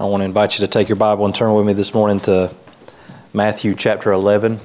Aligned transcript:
I 0.00 0.04
want 0.04 0.22
to 0.22 0.24
invite 0.24 0.58
you 0.58 0.66
to 0.66 0.72
take 0.72 0.88
your 0.88 0.96
Bible 0.96 1.26
and 1.26 1.34
turn 1.34 1.52
with 1.52 1.66
me 1.66 1.74
this 1.74 1.92
morning 1.92 2.20
to 2.20 2.50
Matthew 3.34 3.74
chapter 3.74 4.12
11. 4.12 4.58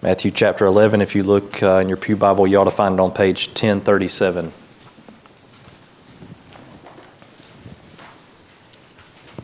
Matthew 0.00 0.30
chapter 0.30 0.64
11, 0.64 1.02
if 1.02 1.14
you 1.14 1.22
look 1.22 1.62
uh, 1.62 1.80
in 1.80 1.88
your 1.88 1.98
Pew 1.98 2.16
Bible, 2.16 2.46
you 2.46 2.56
ought 2.56 2.64
to 2.64 2.70
find 2.70 2.94
it 2.94 3.00
on 3.00 3.12
page 3.12 3.48
1037. 3.48 4.50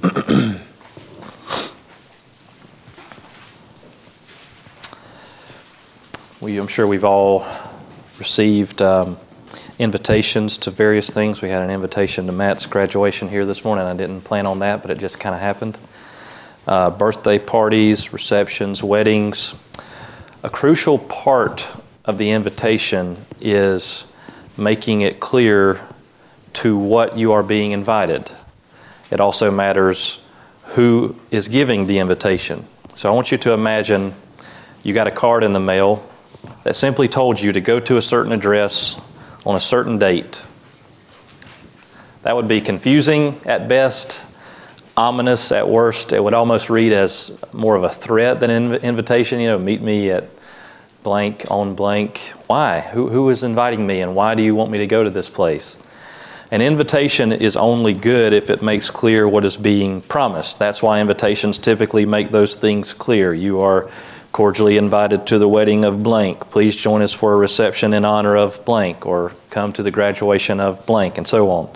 we, 6.40 6.56
I'm 6.56 6.68
sure 6.68 6.86
we've 6.86 7.04
all 7.04 7.46
received 8.18 8.80
um, 8.80 9.18
invitations 9.78 10.58
to 10.58 10.70
various 10.70 11.10
things. 11.10 11.42
We 11.42 11.48
had 11.48 11.62
an 11.62 11.70
invitation 11.70 12.26
to 12.26 12.32
Matt's 12.32 12.66
graduation 12.66 13.28
here 13.28 13.44
this 13.44 13.64
morning. 13.64 13.84
I 13.84 13.94
didn't 13.94 14.22
plan 14.22 14.46
on 14.46 14.60
that, 14.60 14.82
but 14.82 14.90
it 14.90 14.98
just 14.98 15.18
kind 15.18 15.34
of 15.34 15.40
happened. 15.40 15.78
Uh, 16.66 16.90
birthday 16.90 17.38
parties, 17.38 18.12
receptions, 18.12 18.82
weddings. 18.82 19.54
A 20.42 20.50
crucial 20.50 20.98
part 20.98 21.66
of 22.04 22.18
the 22.18 22.30
invitation 22.30 23.16
is 23.40 24.04
making 24.56 25.00
it 25.00 25.18
clear 25.18 25.80
to 26.52 26.78
what 26.78 27.18
you 27.18 27.32
are 27.32 27.42
being 27.42 27.72
invited. 27.72 28.30
It 29.10 29.20
also 29.20 29.50
matters 29.50 30.20
who 30.62 31.18
is 31.30 31.48
giving 31.48 31.86
the 31.86 31.98
invitation. 31.98 32.64
So 32.94 33.10
I 33.10 33.14
want 33.14 33.32
you 33.32 33.38
to 33.38 33.52
imagine 33.52 34.14
you 34.82 34.94
got 34.94 35.08
a 35.08 35.10
card 35.10 35.42
in 35.42 35.52
the 35.52 35.60
mail 35.60 36.08
that 36.62 36.76
simply 36.76 37.08
told 37.08 37.40
you 37.40 37.52
to 37.52 37.60
go 37.60 37.80
to 37.80 37.96
a 37.96 38.02
certain 38.02 38.32
address 38.32 39.00
on 39.44 39.56
a 39.56 39.60
certain 39.60 39.98
date. 39.98 40.42
That 42.22 42.36
would 42.36 42.48
be 42.48 42.60
confusing 42.60 43.38
at 43.44 43.68
best, 43.68 44.24
ominous 44.96 45.52
at 45.52 45.68
worst. 45.68 46.12
It 46.12 46.22
would 46.22 46.34
almost 46.34 46.70
read 46.70 46.92
as 46.92 47.38
more 47.52 47.76
of 47.76 47.84
a 47.84 47.88
threat 47.88 48.40
than 48.40 48.50
an 48.50 48.74
invitation. 48.76 49.40
You 49.40 49.48
know, 49.48 49.58
meet 49.58 49.82
me 49.82 50.10
at 50.10 50.30
blank 51.02 51.44
on 51.50 51.74
blank. 51.74 52.18
Why? 52.46 52.80
Who, 52.80 53.10
who 53.10 53.28
is 53.28 53.44
inviting 53.44 53.86
me, 53.86 54.00
and 54.00 54.14
why 54.14 54.34
do 54.34 54.42
you 54.42 54.54
want 54.54 54.70
me 54.70 54.78
to 54.78 54.86
go 54.86 55.04
to 55.04 55.10
this 55.10 55.28
place? 55.28 55.76
An 56.50 56.62
invitation 56.62 57.32
is 57.32 57.56
only 57.56 57.92
good 57.92 58.32
if 58.32 58.48
it 58.48 58.62
makes 58.62 58.90
clear 58.90 59.28
what 59.28 59.44
is 59.44 59.56
being 59.56 60.00
promised. 60.02 60.58
That's 60.58 60.82
why 60.82 61.00
invitations 61.00 61.58
typically 61.58 62.06
make 62.06 62.30
those 62.30 62.54
things 62.54 62.92
clear. 62.94 63.34
You 63.34 63.60
are 63.60 63.90
cordially 64.34 64.76
invited 64.76 65.28
to 65.28 65.38
the 65.38 65.46
wedding 65.46 65.84
of 65.84 66.02
blank. 66.02 66.50
Please 66.50 66.74
join 66.74 67.02
us 67.02 67.12
for 67.12 67.34
a 67.34 67.36
reception 67.36 67.94
in 67.94 68.04
honor 68.04 68.36
of 68.36 68.62
blank, 68.64 69.06
or 69.06 69.30
come 69.50 69.72
to 69.72 69.80
the 69.80 69.92
graduation 69.92 70.58
of 70.58 70.84
blank, 70.86 71.18
and 71.18 71.26
so 71.26 71.48
on. 71.50 71.70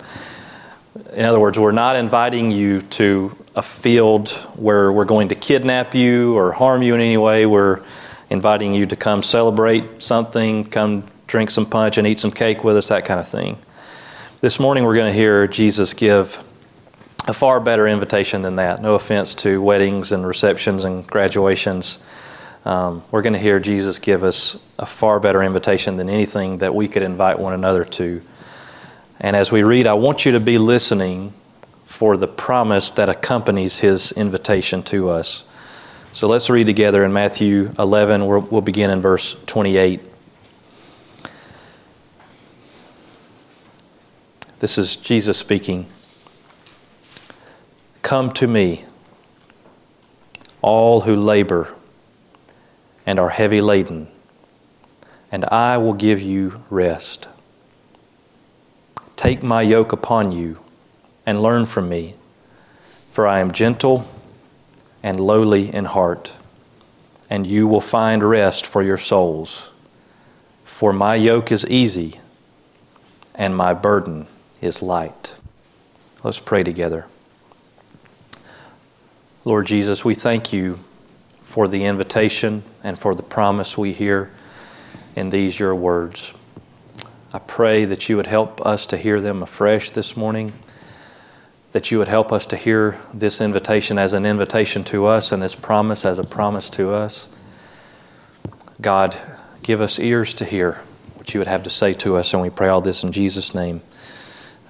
In 1.13 1.23
other 1.23 1.39
words, 1.39 1.57
we're 1.57 1.71
not 1.71 1.95
inviting 1.95 2.51
you 2.51 2.81
to 2.81 3.33
a 3.55 3.61
field 3.61 4.31
where 4.57 4.91
we're 4.91 5.05
going 5.05 5.29
to 5.29 5.35
kidnap 5.35 5.95
you 5.95 6.35
or 6.37 6.51
harm 6.51 6.81
you 6.81 6.95
in 6.95 6.99
any 6.99 7.15
way. 7.15 7.45
We're 7.45 7.81
inviting 8.29 8.73
you 8.73 8.85
to 8.87 8.95
come 8.97 9.23
celebrate 9.23 10.03
something, 10.03 10.65
come 10.65 11.05
drink 11.27 11.51
some 11.51 11.65
punch 11.65 11.97
and 11.97 12.05
eat 12.05 12.19
some 12.19 12.31
cake 12.31 12.65
with 12.65 12.75
us, 12.75 12.89
that 12.89 13.05
kind 13.05 13.21
of 13.21 13.27
thing. 13.29 13.57
This 14.41 14.59
morning 14.59 14.83
we're 14.83 14.95
going 14.95 15.13
to 15.13 15.17
hear 15.17 15.47
Jesus 15.47 15.93
give 15.93 16.43
a 17.25 17.33
far 17.33 17.61
better 17.61 17.87
invitation 17.87 18.41
than 18.41 18.57
that. 18.57 18.81
No 18.81 18.95
offense 18.95 19.33
to 19.35 19.61
weddings 19.61 20.11
and 20.11 20.27
receptions 20.27 20.83
and 20.83 21.07
graduations 21.07 21.99
um, 22.65 23.03
we're 23.09 23.21
going 23.21 23.33
to 23.33 23.39
hear 23.39 23.59
Jesus 23.59 23.99
give 23.99 24.23
us 24.23 24.57
a 24.77 24.85
far 24.85 25.19
better 25.19 25.41
invitation 25.41 25.97
than 25.97 26.09
anything 26.09 26.57
that 26.57 26.75
we 26.75 26.87
could 26.87 27.03
invite 27.03 27.39
one 27.39 27.53
another 27.53 27.85
to. 27.85 28.21
And 29.19 29.35
as 29.35 29.51
we 29.51 29.63
read, 29.63 29.87
I 29.87 29.93
want 29.93 30.25
you 30.25 30.33
to 30.33 30.39
be 30.39 30.57
listening 30.57 31.33
for 31.85 32.17
the 32.17 32.27
promise 32.27 32.91
that 32.91 33.09
accompanies 33.09 33.79
his 33.79 34.11
invitation 34.11 34.83
to 34.83 35.09
us. 35.09 35.43
So 36.11 36.27
let's 36.27 36.49
read 36.49 36.65
together 36.65 37.05
in 37.05 37.13
Matthew 37.13 37.69
11. 37.79 38.25
We'll, 38.25 38.41
we'll 38.41 38.61
begin 38.61 38.89
in 38.89 39.01
verse 39.01 39.35
28. 39.45 40.01
This 44.59 44.77
is 44.77 44.97
Jesus 44.97 45.37
speaking. 45.37 45.85
Come 48.01 48.33
to 48.33 48.47
me, 48.47 48.83
all 50.61 51.01
who 51.01 51.15
labor 51.15 51.73
and 53.05 53.19
are 53.19 53.29
heavy 53.29 53.61
laden, 53.61 54.07
and 55.31 55.45
I 55.45 55.77
will 55.77 55.93
give 55.93 56.21
you 56.21 56.63
rest. 56.69 57.27
Take 59.15 59.43
my 59.43 59.61
yoke 59.61 59.91
upon 59.91 60.31
you 60.31 60.59
and 61.25 61.41
learn 61.41 61.65
from 61.65 61.89
me, 61.89 62.15
for 63.09 63.27
I 63.27 63.39
am 63.39 63.51
gentle 63.51 64.07
and 65.03 65.19
lowly 65.19 65.73
in 65.73 65.85
heart, 65.85 66.33
and 67.29 67.45
you 67.45 67.67
will 67.67 67.81
find 67.81 68.23
rest 68.23 68.65
for 68.65 68.81
your 68.81 68.97
souls. 68.97 69.69
For 70.65 70.93
my 70.93 71.15
yoke 71.15 71.51
is 71.51 71.65
easy 71.65 72.19
and 73.35 73.55
my 73.55 73.73
burden 73.73 74.27
is 74.61 74.81
light. 74.81 75.35
Let's 76.23 76.39
pray 76.39 76.63
together. 76.63 77.05
Lord 79.45 79.67
Jesus, 79.67 80.03
we 80.03 80.15
thank 80.15 80.51
you 80.51 80.79
for 81.41 81.67
the 81.67 81.85
invitation 81.85 82.63
and 82.83 82.97
for 82.97 83.13
the 83.15 83.23
promise 83.23 83.77
we 83.77 83.93
hear 83.93 84.31
in 85.15 85.29
these 85.29 85.59
your 85.59 85.75
words. 85.75 86.33
I 87.33 87.39
pray 87.39 87.85
that 87.85 88.09
you 88.09 88.17
would 88.17 88.27
help 88.27 88.65
us 88.65 88.87
to 88.87 88.97
hear 88.97 89.21
them 89.21 89.43
afresh 89.43 89.91
this 89.91 90.17
morning, 90.17 90.53
that 91.73 91.91
you 91.91 91.99
would 91.99 92.07
help 92.07 92.31
us 92.31 92.45
to 92.47 92.57
hear 92.57 92.97
this 93.13 93.41
invitation 93.41 93.99
as 93.99 94.13
an 94.13 94.25
invitation 94.25 94.83
to 94.85 95.05
us 95.05 95.31
and 95.31 95.41
this 95.41 95.55
promise 95.55 96.05
as 96.05 96.17
a 96.17 96.23
promise 96.23 96.69
to 96.71 96.91
us. 96.91 97.27
God, 98.81 99.15
give 99.61 99.81
us 99.81 99.99
ears 99.99 100.33
to 100.35 100.45
hear 100.45 100.81
what 101.15 101.33
you 101.33 101.39
would 101.39 101.47
have 101.47 101.63
to 101.63 101.69
say 101.69 101.93
to 101.95 102.15
us, 102.15 102.33
and 102.33 102.41
we 102.41 102.49
pray 102.49 102.69
all 102.69 102.81
this 102.81 103.03
in 103.03 103.11
Jesus' 103.11 103.53
name. 103.53 103.81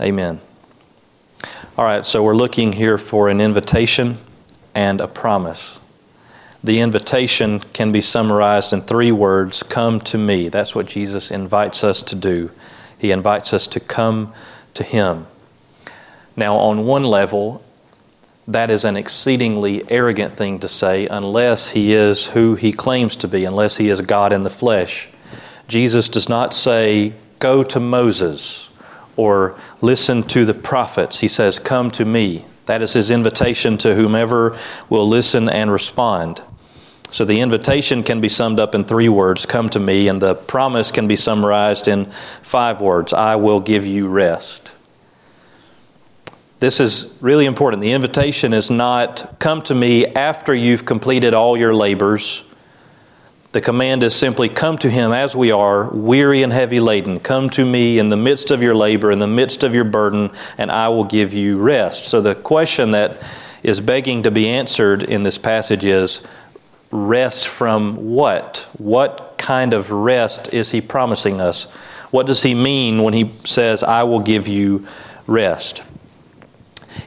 Amen. 0.01 0.41
All 1.77 1.85
right, 1.85 2.05
so 2.05 2.23
we're 2.23 2.35
looking 2.35 2.73
here 2.73 2.97
for 2.97 3.29
an 3.29 3.39
invitation 3.39 4.17
and 4.75 4.99
a 4.99 5.07
promise. 5.07 5.78
The 6.63 6.81
invitation 6.81 7.59
can 7.71 7.91
be 7.91 8.01
summarized 8.01 8.73
in 8.73 8.81
three 8.81 9.11
words 9.11 9.63
come 9.63 10.01
to 10.01 10.17
me. 10.17 10.49
That's 10.49 10.75
what 10.75 10.87
Jesus 10.87 11.31
invites 11.31 11.83
us 11.83 12.03
to 12.03 12.15
do. 12.15 12.51
He 12.97 13.11
invites 13.11 13.53
us 13.53 13.65
to 13.67 13.79
come 13.79 14.33
to 14.73 14.83
Him. 14.83 15.25
Now, 16.35 16.57
on 16.57 16.85
one 16.85 17.03
level, 17.03 17.63
that 18.47 18.69
is 18.69 18.83
an 18.83 18.97
exceedingly 18.97 19.89
arrogant 19.89 20.35
thing 20.35 20.59
to 20.59 20.67
say 20.67 21.07
unless 21.07 21.69
He 21.69 21.93
is 21.93 22.27
who 22.27 22.55
He 22.55 22.73
claims 22.73 23.15
to 23.17 23.27
be, 23.29 23.45
unless 23.45 23.77
He 23.77 23.89
is 23.89 24.01
God 24.01 24.33
in 24.33 24.43
the 24.43 24.49
flesh. 24.49 25.09
Jesus 25.69 26.09
does 26.09 26.27
not 26.27 26.53
say, 26.53 27.13
Go 27.39 27.63
to 27.63 27.79
Moses 27.79 28.69
or 29.15 29.57
listen 29.79 30.23
to 30.23 30.43
the 30.43 30.53
prophets. 30.53 31.19
He 31.19 31.29
says, 31.29 31.57
Come 31.57 31.89
to 31.91 32.03
me. 32.03 32.45
That 32.65 32.81
is 32.81 32.93
his 32.93 33.09
invitation 33.09 33.77
to 33.79 33.95
whomever 33.95 34.55
will 34.89 35.07
listen 35.07 35.49
and 35.49 35.71
respond. 35.71 36.41
So 37.11 37.25
the 37.25 37.41
invitation 37.41 38.03
can 38.03 38.21
be 38.21 38.29
summed 38.29 38.59
up 38.59 38.75
in 38.75 38.83
three 38.83 39.09
words 39.09 39.45
come 39.45 39.69
to 39.69 39.79
me, 39.79 40.07
and 40.07 40.21
the 40.21 40.35
promise 40.35 40.91
can 40.91 41.07
be 41.07 41.15
summarized 41.15 41.87
in 41.87 42.05
five 42.43 42.81
words 42.81 43.13
I 43.13 43.35
will 43.35 43.59
give 43.59 43.85
you 43.85 44.07
rest. 44.07 44.73
This 46.59 46.79
is 46.79 47.13
really 47.21 47.45
important. 47.45 47.81
The 47.81 47.93
invitation 47.93 48.53
is 48.53 48.69
not 48.69 49.39
come 49.39 49.61
to 49.63 49.75
me 49.75 50.05
after 50.07 50.53
you've 50.53 50.85
completed 50.85 51.33
all 51.33 51.55
your 51.57 51.73
labors. 51.73 52.43
The 53.53 53.61
command 53.61 54.03
is 54.03 54.13
simply 54.13 54.49
come 54.49 54.77
to 54.79 54.89
him 54.89 55.11
as 55.11 55.35
we 55.35 55.51
are, 55.51 55.89
weary 55.89 56.43
and 56.43 56.53
heavy 56.53 56.79
laden. 56.79 57.19
Come 57.19 57.49
to 57.51 57.65
me 57.65 57.97
in 57.97 58.09
the 58.09 58.17
midst 58.17 58.51
of 58.51 58.61
your 58.61 58.75
labor, 58.75 59.11
in 59.11 59.19
the 59.19 59.25
midst 59.25 59.63
of 59.63 59.73
your 59.73 59.85
burden, 59.85 60.31
and 60.57 60.69
I 60.69 60.89
will 60.89 61.05
give 61.05 61.33
you 61.33 61.57
rest. 61.57 62.09
So 62.09 62.21
the 62.21 62.35
question 62.35 62.91
that 62.91 63.23
is 63.63 63.81
begging 63.81 64.23
to 64.23 64.31
be 64.31 64.47
answered 64.49 65.03
in 65.03 65.23
this 65.23 65.37
passage 65.37 65.83
is 65.83 66.21
rest 66.91 67.47
from 67.47 67.95
what? 68.13 68.67
What 68.77 69.35
kind 69.37 69.73
of 69.73 69.91
rest 69.91 70.53
is 70.53 70.71
he 70.71 70.81
promising 70.81 71.41
us? 71.41 71.65
What 72.11 72.25
does 72.25 72.41
he 72.41 72.55
mean 72.55 73.03
when 73.03 73.13
he 73.13 73.31
says, 73.45 73.83
I 73.83 74.03
will 74.03 74.19
give 74.19 74.47
you 74.47 74.87
rest? 75.27 75.83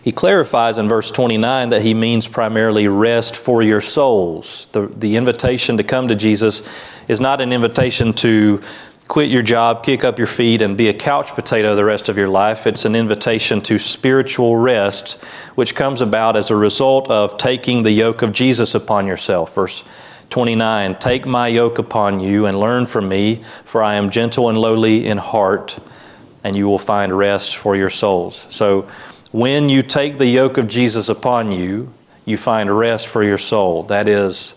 He 0.02 0.12
clarifies 0.12 0.78
in 0.78 0.88
verse 0.88 1.10
29 1.10 1.70
that 1.70 1.82
he 1.82 1.94
means 1.94 2.26
primarily 2.26 2.88
rest 2.88 3.36
for 3.36 3.62
your 3.62 3.80
souls. 3.80 4.68
The, 4.72 4.86
the 4.86 5.16
invitation 5.16 5.76
to 5.76 5.84
come 5.84 6.08
to 6.08 6.14
Jesus 6.14 6.62
is 7.08 7.20
not 7.20 7.40
an 7.40 7.52
invitation 7.52 8.12
to 8.14 8.60
quit 9.08 9.30
your 9.30 9.42
job, 9.42 9.84
kick 9.84 10.04
up 10.04 10.18
your 10.18 10.26
feet, 10.26 10.62
and 10.62 10.76
be 10.76 10.88
a 10.88 10.94
couch 10.94 11.34
potato 11.34 11.74
the 11.74 11.84
rest 11.84 12.08
of 12.08 12.16
your 12.16 12.28
life. 12.28 12.66
It's 12.66 12.84
an 12.84 12.94
invitation 12.94 13.60
to 13.62 13.78
spiritual 13.78 14.56
rest, 14.56 15.22
which 15.54 15.74
comes 15.74 16.00
about 16.00 16.36
as 16.36 16.50
a 16.50 16.56
result 16.56 17.10
of 17.10 17.36
taking 17.36 17.82
the 17.82 17.90
yoke 17.90 18.22
of 18.22 18.32
Jesus 18.32 18.74
upon 18.74 19.06
yourself. 19.06 19.54
Verse 19.54 19.84
29 20.30 20.98
Take 20.98 21.26
my 21.26 21.48
yoke 21.48 21.78
upon 21.78 22.20
you 22.20 22.46
and 22.46 22.58
learn 22.58 22.86
from 22.86 23.08
me, 23.08 23.42
for 23.64 23.82
I 23.82 23.96
am 23.96 24.10
gentle 24.10 24.48
and 24.48 24.56
lowly 24.56 25.06
in 25.06 25.18
heart, 25.18 25.78
and 26.42 26.56
you 26.56 26.66
will 26.66 26.78
find 26.78 27.12
rest 27.12 27.56
for 27.56 27.76
your 27.76 27.90
souls. 27.90 28.46
So, 28.48 28.88
when 29.32 29.68
you 29.68 29.82
take 29.82 30.18
the 30.18 30.26
yoke 30.26 30.58
of 30.58 30.68
Jesus 30.68 31.08
upon 31.08 31.52
you, 31.52 31.92
you 32.24 32.36
find 32.36 32.70
rest 32.70 33.08
for 33.08 33.22
your 33.22 33.38
soul. 33.38 33.82
That 33.84 34.08
is 34.08 34.54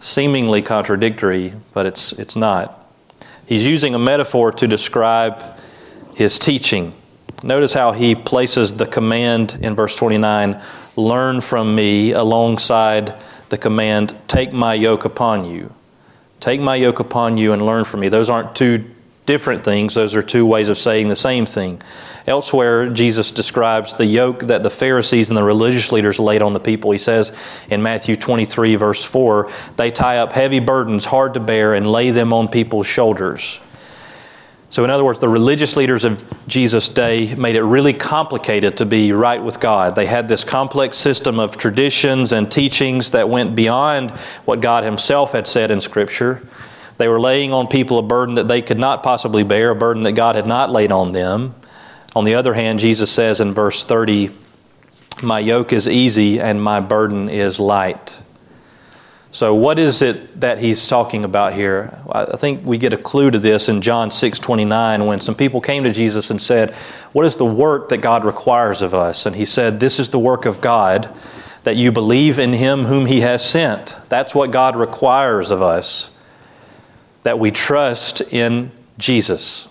seemingly 0.00 0.62
contradictory, 0.62 1.54
but 1.72 1.86
it's, 1.86 2.12
it's 2.12 2.36
not. 2.36 2.83
He's 3.46 3.66
using 3.66 3.94
a 3.94 3.98
metaphor 3.98 4.52
to 4.52 4.66
describe 4.66 5.42
his 6.14 6.38
teaching. 6.38 6.94
Notice 7.42 7.72
how 7.74 7.92
he 7.92 8.14
places 8.14 8.74
the 8.74 8.86
command 8.86 9.58
in 9.60 9.74
verse 9.74 9.96
29 9.96 10.62
learn 10.96 11.40
from 11.40 11.74
me 11.74 12.12
alongside 12.12 13.14
the 13.48 13.58
command 13.58 14.16
take 14.28 14.52
my 14.52 14.74
yoke 14.74 15.04
upon 15.04 15.44
you. 15.44 15.74
Take 16.40 16.60
my 16.60 16.76
yoke 16.76 17.00
upon 17.00 17.36
you 17.36 17.52
and 17.52 17.62
learn 17.62 17.84
from 17.84 18.00
me. 18.00 18.08
Those 18.08 18.30
aren't 18.30 18.54
two 18.54 18.93
different 19.26 19.64
things, 19.64 19.94
those 19.94 20.14
are 20.14 20.22
two 20.22 20.46
ways 20.46 20.68
of 20.68 20.76
saying 20.76 21.08
the 21.08 21.16
same 21.16 21.46
thing. 21.46 21.80
Elsewhere, 22.26 22.88
Jesus 22.88 23.30
describes 23.30 23.94
the 23.94 24.06
yoke 24.06 24.40
that 24.40 24.62
the 24.62 24.70
Pharisees 24.70 25.30
and 25.30 25.36
the 25.36 25.42
religious 25.42 25.92
leaders 25.92 26.18
laid 26.18 26.42
on 26.42 26.52
the 26.52 26.60
people. 26.60 26.90
He 26.90 26.98
says 26.98 27.32
in 27.70 27.82
Matthew 27.82 28.16
23, 28.16 28.76
verse 28.76 29.04
4, 29.04 29.50
they 29.76 29.90
tie 29.90 30.18
up 30.18 30.32
heavy 30.32 30.60
burdens 30.60 31.04
hard 31.04 31.34
to 31.34 31.40
bear 31.40 31.74
and 31.74 31.86
lay 31.86 32.10
them 32.10 32.32
on 32.32 32.48
people's 32.48 32.86
shoulders. 32.86 33.60
So, 34.74 34.82
in 34.82 34.90
other 34.90 35.04
words, 35.04 35.20
the 35.20 35.28
religious 35.28 35.76
leaders 35.76 36.04
of 36.04 36.24
Jesus' 36.48 36.88
day 36.88 37.32
made 37.36 37.54
it 37.54 37.62
really 37.62 37.92
complicated 37.92 38.76
to 38.78 38.84
be 38.84 39.12
right 39.12 39.40
with 39.40 39.60
God. 39.60 39.94
They 39.94 40.06
had 40.06 40.26
this 40.26 40.42
complex 40.42 40.96
system 40.96 41.38
of 41.38 41.56
traditions 41.56 42.32
and 42.32 42.50
teachings 42.50 43.12
that 43.12 43.28
went 43.28 43.54
beyond 43.54 44.10
what 44.46 44.60
God 44.60 44.82
Himself 44.82 45.30
had 45.30 45.46
said 45.46 45.70
in 45.70 45.80
Scripture. 45.80 46.42
They 46.96 47.08
were 47.08 47.20
laying 47.20 47.52
on 47.52 47.66
people 47.66 47.98
a 47.98 48.02
burden 48.02 48.36
that 48.36 48.48
they 48.48 48.62
could 48.62 48.78
not 48.78 49.02
possibly 49.02 49.42
bear, 49.42 49.70
a 49.70 49.74
burden 49.74 50.04
that 50.04 50.12
God 50.12 50.36
had 50.36 50.46
not 50.46 50.70
laid 50.70 50.92
on 50.92 51.12
them. 51.12 51.54
On 52.14 52.24
the 52.24 52.36
other 52.36 52.54
hand, 52.54 52.78
Jesus 52.78 53.10
says 53.10 53.40
in 53.40 53.52
verse 53.52 53.84
30, 53.84 54.30
My 55.22 55.40
yoke 55.40 55.72
is 55.72 55.88
easy 55.88 56.40
and 56.40 56.62
my 56.62 56.80
burden 56.80 57.28
is 57.28 57.58
light. 57.58 58.18
So, 59.34 59.52
what 59.52 59.80
is 59.80 60.00
it 60.00 60.40
that 60.42 60.60
he's 60.60 60.86
talking 60.86 61.24
about 61.24 61.54
here? 61.54 61.98
I 62.08 62.36
think 62.36 62.64
we 62.64 62.78
get 62.78 62.92
a 62.92 62.96
clue 62.96 63.32
to 63.32 63.38
this 63.40 63.68
in 63.68 63.82
John 63.82 64.12
6 64.12 64.38
29 64.38 65.06
when 65.06 65.18
some 65.18 65.34
people 65.34 65.60
came 65.60 65.82
to 65.82 65.90
Jesus 65.90 66.30
and 66.30 66.40
said, 66.40 66.72
What 67.12 67.26
is 67.26 67.34
the 67.34 67.44
work 67.44 67.88
that 67.88 67.96
God 67.96 68.24
requires 68.24 68.80
of 68.80 68.94
us? 68.94 69.26
And 69.26 69.34
he 69.34 69.44
said, 69.44 69.80
This 69.80 69.98
is 69.98 70.10
the 70.10 70.20
work 70.20 70.46
of 70.46 70.60
God, 70.60 71.12
that 71.64 71.74
you 71.74 71.90
believe 71.90 72.38
in 72.38 72.52
him 72.52 72.84
whom 72.84 73.06
he 73.06 73.22
has 73.22 73.44
sent. 73.44 73.96
That's 74.08 74.36
what 74.36 74.52
God 74.52 74.76
requires 74.76 75.50
of 75.50 75.62
us, 75.62 76.10
that 77.24 77.38
we 77.38 77.50
trust 77.50 78.20
in 78.32 78.70
Jesus. 78.96 79.68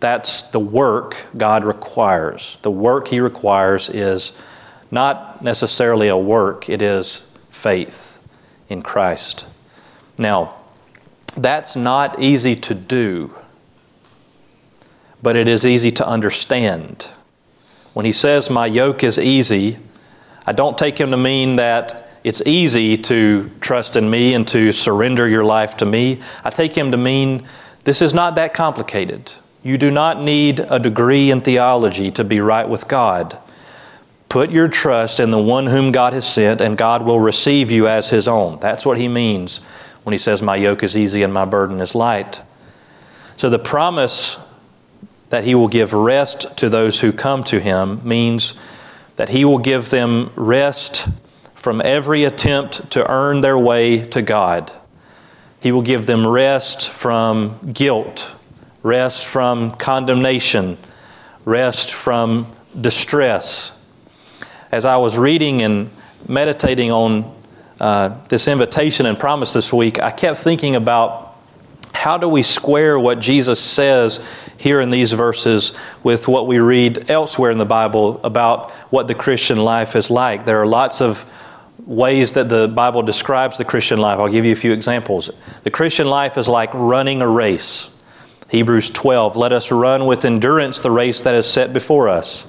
That's 0.00 0.42
the 0.44 0.58
work 0.58 1.24
God 1.36 1.64
requires. 1.64 2.58
The 2.62 2.70
work 2.70 3.08
he 3.08 3.20
requires 3.20 3.88
is 3.88 4.32
not 4.90 5.42
necessarily 5.42 6.08
a 6.08 6.16
work, 6.16 6.68
it 6.68 6.82
is 6.82 7.22
faith 7.50 8.18
in 8.68 8.82
Christ. 8.82 9.46
Now, 10.18 10.54
that's 11.36 11.76
not 11.76 12.20
easy 12.20 12.56
to 12.56 12.74
do, 12.74 13.34
but 15.22 15.36
it 15.36 15.48
is 15.48 15.66
easy 15.66 15.90
to 15.92 16.06
understand. 16.06 17.08
When 17.92 18.06
he 18.06 18.12
says, 18.12 18.48
My 18.48 18.66
yoke 18.66 19.04
is 19.04 19.18
easy, 19.18 19.78
I 20.46 20.52
don't 20.52 20.78
take 20.78 20.98
him 20.98 21.10
to 21.10 21.16
mean 21.16 21.56
that 21.56 22.05
it's 22.26 22.42
easy 22.44 22.96
to 22.96 23.48
trust 23.60 23.94
in 23.94 24.10
me 24.10 24.34
and 24.34 24.48
to 24.48 24.72
surrender 24.72 25.28
your 25.28 25.44
life 25.44 25.76
to 25.76 25.86
me. 25.86 26.20
I 26.42 26.50
take 26.50 26.76
him 26.76 26.90
to 26.90 26.96
mean 26.96 27.46
this 27.84 28.02
is 28.02 28.12
not 28.12 28.34
that 28.34 28.52
complicated. 28.52 29.30
You 29.62 29.78
do 29.78 29.92
not 29.92 30.20
need 30.20 30.58
a 30.58 30.80
degree 30.80 31.30
in 31.30 31.40
theology 31.40 32.10
to 32.10 32.24
be 32.24 32.40
right 32.40 32.68
with 32.68 32.88
God. 32.88 33.38
Put 34.28 34.50
your 34.50 34.66
trust 34.66 35.20
in 35.20 35.30
the 35.30 35.40
one 35.40 35.68
whom 35.68 35.92
God 35.92 36.14
has 36.14 36.26
sent, 36.26 36.60
and 36.60 36.76
God 36.76 37.04
will 37.04 37.20
receive 37.20 37.70
you 37.70 37.86
as 37.86 38.10
his 38.10 38.26
own. 38.26 38.58
That's 38.58 38.84
what 38.84 38.98
he 38.98 39.06
means 39.06 39.58
when 40.02 40.12
he 40.12 40.18
says, 40.18 40.42
My 40.42 40.56
yoke 40.56 40.82
is 40.82 40.98
easy 40.98 41.22
and 41.22 41.32
my 41.32 41.44
burden 41.44 41.80
is 41.80 41.94
light. 41.94 42.42
So 43.36 43.48
the 43.48 43.60
promise 43.60 44.36
that 45.28 45.44
he 45.44 45.54
will 45.54 45.68
give 45.68 45.92
rest 45.92 46.56
to 46.56 46.68
those 46.68 46.98
who 46.98 47.12
come 47.12 47.44
to 47.44 47.60
him 47.60 48.00
means 48.02 48.54
that 49.14 49.28
he 49.28 49.44
will 49.44 49.58
give 49.58 49.90
them 49.90 50.32
rest 50.34 51.08
from 51.56 51.82
every 51.84 52.24
attempt 52.24 52.90
to 52.92 53.10
earn 53.10 53.40
their 53.40 53.58
way 53.58 54.06
to 54.06 54.22
God. 54.22 54.70
He 55.60 55.72
will 55.72 55.82
give 55.82 56.06
them 56.06 56.26
rest 56.26 56.88
from 56.88 57.72
guilt, 57.72 58.36
rest 58.82 59.26
from 59.26 59.72
condemnation, 59.72 60.78
rest 61.44 61.92
from 61.92 62.46
distress 62.80 63.72
as 64.72 64.84
I 64.84 64.96
was 64.96 65.16
reading 65.16 65.62
and 65.62 65.90
meditating 66.28 66.90
on 66.90 67.34
uh, 67.80 68.18
this 68.28 68.48
invitation 68.48 69.06
and 69.06 69.18
promise 69.18 69.52
this 69.52 69.72
week, 69.72 70.00
I 70.00 70.10
kept 70.10 70.38
thinking 70.38 70.76
about 70.76 71.34
how 71.94 72.18
do 72.18 72.28
we 72.28 72.42
square 72.42 72.98
what 72.98 73.18
Jesus 73.18 73.60
says 73.60 74.24
here 74.58 74.80
in 74.80 74.90
these 74.90 75.12
verses 75.12 75.72
with 76.02 76.28
what 76.28 76.46
we 76.46 76.58
read 76.58 77.10
elsewhere 77.10 77.50
in 77.50 77.58
the 77.58 77.64
Bible 77.64 78.20
about 78.24 78.70
what 78.90 79.08
the 79.08 79.14
Christian 79.14 79.58
life 79.58 79.96
is 79.96 80.10
like. 80.10 80.44
There 80.44 80.60
are 80.60 80.66
lots 80.66 81.00
of 81.00 81.24
ways 81.86 82.32
that 82.32 82.48
the 82.48 82.68
Bible 82.68 83.02
describes 83.02 83.58
the 83.58 83.64
Christian 83.64 83.98
life. 83.98 84.18
I'll 84.18 84.28
give 84.28 84.44
you 84.44 84.52
a 84.52 84.56
few 84.56 84.72
examples. 84.72 85.30
The 85.62 85.70
Christian 85.70 86.08
life 86.08 86.36
is 86.36 86.48
like 86.48 86.74
running 86.74 87.22
a 87.22 87.28
race. 87.28 87.90
Hebrews 88.48 88.90
12, 88.90 89.36
let 89.36 89.52
us 89.52 89.72
run 89.72 90.06
with 90.06 90.24
endurance 90.24 90.80
the 90.80 90.90
race 90.90 91.22
that 91.22 91.34
is 91.34 91.48
set 91.48 91.72
before 91.72 92.08
us. 92.08 92.46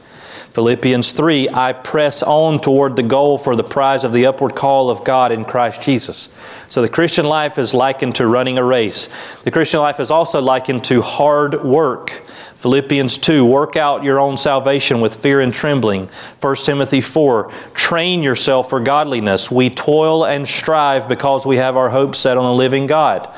Philippians 0.51 1.11
3 1.11 1.49
I 1.53 1.73
press 1.73 2.23
on 2.23 2.59
toward 2.59 2.95
the 2.95 3.03
goal 3.03 3.37
for 3.37 3.55
the 3.55 3.63
prize 3.63 4.03
of 4.03 4.13
the 4.13 4.25
upward 4.25 4.55
call 4.55 4.89
of 4.89 5.03
God 5.03 5.31
in 5.31 5.45
Christ 5.45 5.81
Jesus. 5.81 6.29
So 6.69 6.81
the 6.81 6.89
Christian 6.89 7.25
life 7.25 7.57
is 7.57 7.73
likened 7.73 8.15
to 8.15 8.27
running 8.27 8.57
a 8.57 8.63
race. 8.63 9.09
The 9.43 9.51
Christian 9.51 9.79
life 9.79 9.99
is 9.99 10.11
also 10.11 10.41
likened 10.41 10.83
to 10.85 11.01
hard 11.01 11.63
work. 11.63 12.09
Philippians 12.55 13.19
2 13.19 13.45
Work 13.45 13.75
out 13.75 14.03
your 14.03 14.19
own 14.19 14.35
salvation 14.35 14.99
with 14.99 15.15
fear 15.15 15.41
and 15.41 15.53
trembling. 15.53 16.09
1 16.41 16.55
Timothy 16.55 17.01
4 17.01 17.51
Train 17.73 18.23
yourself 18.23 18.69
for 18.69 18.79
godliness. 18.79 19.51
We 19.51 19.69
toil 19.69 20.25
and 20.25 20.47
strive 20.47 21.07
because 21.07 21.45
we 21.45 21.57
have 21.57 21.77
our 21.77 21.89
hope 21.89 22.15
set 22.15 22.37
on 22.37 22.45
a 22.45 22.53
living 22.53 22.87
God. 22.87 23.33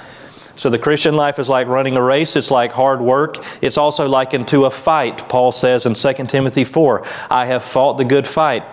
So 0.59 0.69
the 0.69 0.77
Christian 0.77 1.15
life 1.15 1.39
is 1.39 1.47
like 1.47 1.67
running 1.67 1.95
a 1.95 2.03
race, 2.03 2.35
it's 2.35 2.51
like 2.51 2.73
hard 2.73 2.99
work. 2.99 3.37
It's 3.61 3.77
also 3.77 4.09
likened 4.09 4.49
to 4.49 4.65
a 4.65 4.69
fight. 4.69 5.29
Paul 5.29 5.53
says 5.53 5.85
in 5.85 5.93
2 5.93 6.25
Timothy 6.25 6.65
4, 6.65 7.05
I 7.29 7.45
have 7.45 7.63
fought 7.63 7.97
the 7.97 8.03
good 8.03 8.27
fight. 8.27 8.65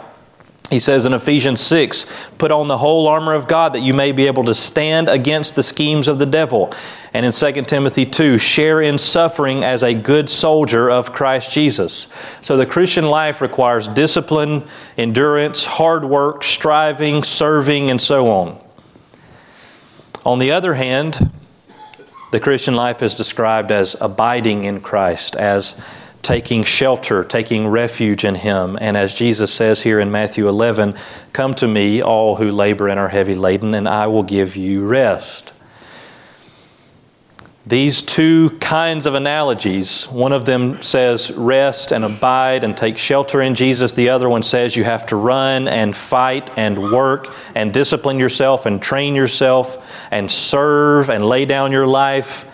He 0.68 0.80
says 0.80 1.06
in 1.06 1.12
Ephesians 1.12 1.60
6, 1.60 2.30
put 2.38 2.50
on 2.50 2.66
the 2.66 2.76
whole 2.76 3.06
armor 3.06 3.34
of 3.34 3.46
God 3.46 3.72
that 3.74 3.82
you 3.82 3.94
may 3.94 4.10
be 4.10 4.26
able 4.26 4.42
to 4.46 4.54
stand 4.54 5.08
against 5.08 5.54
the 5.54 5.62
schemes 5.62 6.08
of 6.08 6.18
the 6.18 6.26
devil. 6.26 6.72
And 7.14 7.24
in 7.24 7.30
2 7.30 7.52
Timothy 7.62 8.04
2, 8.04 8.36
share 8.36 8.82
in 8.82 8.98
suffering 8.98 9.62
as 9.62 9.84
a 9.84 9.94
good 9.94 10.28
soldier 10.28 10.90
of 10.90 11.12
Christ 11.12 11.52
Jesus. 11.52 12.08
So 12.42 12.56
the 12.56 12.66
Christian 12.66 13.06
life 13.06 13.40
requires 13.40 13.86
discipline, 13.86 14.64
endurance, 14.98 15.64
hard 15.64 16.04
work, 16.04 16.42
striving, 16.42 17.22
serving, 17.22 17.92
and 17.92 18.00
so 18.00 18.28
on. 18.28 18.60
On 20.24 20.40
the 20.40 20.50
other 20.50 20.74
hand, 20.74 21.30
the 22.36 22.40
Christian 22.40 22.74
life 22.74 23.02
is 23.02 23.14
described 23.14 23.72
as 23.72 23.96
abiding 23.98 24.64
in 24.64 24.82
Christ, 24.82 25.36
as 25.36 25.74
taking 26.20 26.64
shelter, 26.64 27.24
taking 27.24 27.66
refuge 27.66 28.26
in 28.26 28.34
Him. 28.34 28.76
And 28.78 28.94
as 28.94 29.14
Jesus 29.14 29.50
says 29.50 29.80
here 29.80 29.98
in 30.00 30.10
Matthew 30.10 30.46
11, 30.46 30.96
Come 31.32 31.54
to 31.54 31.66
me, 31.66 32.02
all 32.02 32.36
who 32.36 32.52
labor 32.52 32.88
and 32.88 33.00
are 33.00 33.08
heavy 33.08 33.36
laden, 33.36 33.72
and 33.72 33.88
I 33.88 34.08
will 34.08 34.22
give 34.22 34.54
you 34.54 34.84
rest. 34.84 35.54
These 37.68 38.02
two 38.02 38.50
kinds 38.60 39.06
of 39.06 39.16
analogies, 39.16 40.04
one 40.04 40.32
of 40.32 40.44
them 40.44 40.80
says 40.82 41.32
rest 41.32 41.90
and 41.90 42.04
abide 42.04 42.62
and 42.62 42.76
take 42.76 42.96
shelter 42.96 43.42
in 43.42 43.56
Jesus. 43.56 43.90
The 43.90 44.10
other 44.10 44.28
one 44.28 44.44
says 44.44 44.76
you 44.76 44.84
have 44.84 45.04
to 45.06 45.16
run 45.16 45.66
and 45.66 45.94
fight 45.94 46.48
and 46.56 46.92
work 46.92 47.34
and 47.56 47.74
discipline 47.74 48.20
yourself 48.20 48.66
and 48.66 48.80
train 48.80 49.16
yourself 49.16 50.08
and 50.12 50.30
serve 50.30 51.10
and 51.10 51.26
lay 51.26 51.44
down 51.44 51.72
your 51.72 51.88
life 51.88 52.46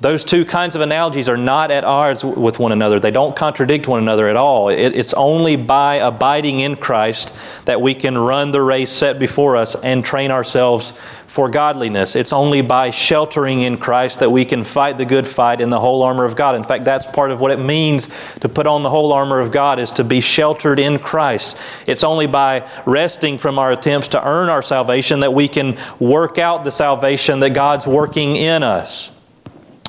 those 0.00 0.24
two 0.24 0.44
kinds 0.44 0.74
of 0.74 0.82
analogies 0.82 1.28
are 1.28 1.38
not 1.38 1.70
at 1.70 1.82
odds 1.82 2.22
with 2.22 2.58
one 2.58 2.72
another. 2.72 3.00
They 3.00 3.10
don't 3.10 3.34
contradict 3.34 3.88
one 3.88 4.02
another 4.02 4.28
at 4.28 4.36
all. 4.36 4.68
It, 4.68 4.94
it's 4.94 5.14
only 5.14 5.56
by 5.56 5.96
abiding 5.96 6.60
in 6.60 6.76
Christ 6.76 7.34
that 7.64 7.80
we 7.80 7.94
can 7.94 8.18
run 8.18 8.50
the 8.50 8.60
race 8.60 8.92
set 8.92 9.18
before 9.18 9.56
us 9.56 9.74
and 9.74 10.04
train 10.04 10.30
ourselves 10.30 10.92
for 11.26 11.48
godliness. 11.48 12.14
It's 12.14 12.34
only 12.34 12.60
by 12.60 12.90
sheltering 12.90 13.62
in 13.62 13.78
Christ 13.78 14.20
that 14.20 14.30
we 14.30 14.44
can 14.44 14.64
fight 14.64 14.98
the 14.98 15.06
good 15.06 15.26
fight 15.26 15.62
in 15.62 15.70
the 15.70 15.80
whole 15.80 16.02
armor 16.02 16.24
of 16.24 16.36
God. 16.36 16.56
In 16.56 16.64
fact, 16.64 16.84
that's 16.84 17.06
part 17.06 17.30
of 17.30 17.40
what 17.40 17.50
it 17.50 17.58
means 17.58 18.08
to 18.40 18.50
put 18.50 18.66
on 18.66 18.82
the 18.82 18.90
whole 18.90 19.12
armor 19.12 19.40
of 19.40 19.50
God 19.50 19.78
is 19.78 19.90
to 19.92 20.04
be 20.04 20.20
sheltered 20.20 20.78
in 20.78 20.98
Christ. 20.98 21.56
It's 21.88 22.04
only 22.04 22.26
by 22.26 22.68
resting 22.84 23.38
from 23.38 23.58
our 23.58 23.72
attempts 23.72 24.08
to 24.08 24.22
earn 24.22 24.50
our 24.50 24.62
salvation 24.62 25.20
that 25.20 25.32
we 25.32 25.48
can 25.48 25.78
work 25.98 26.36
out 26.36 26.64
the 26.64 26.70
salvation 26.70 27.40
that 27.40 27.50
God's 27.50 27.86
working 27.86 28.36
in 28.36 28.62
us. 28.62 29.10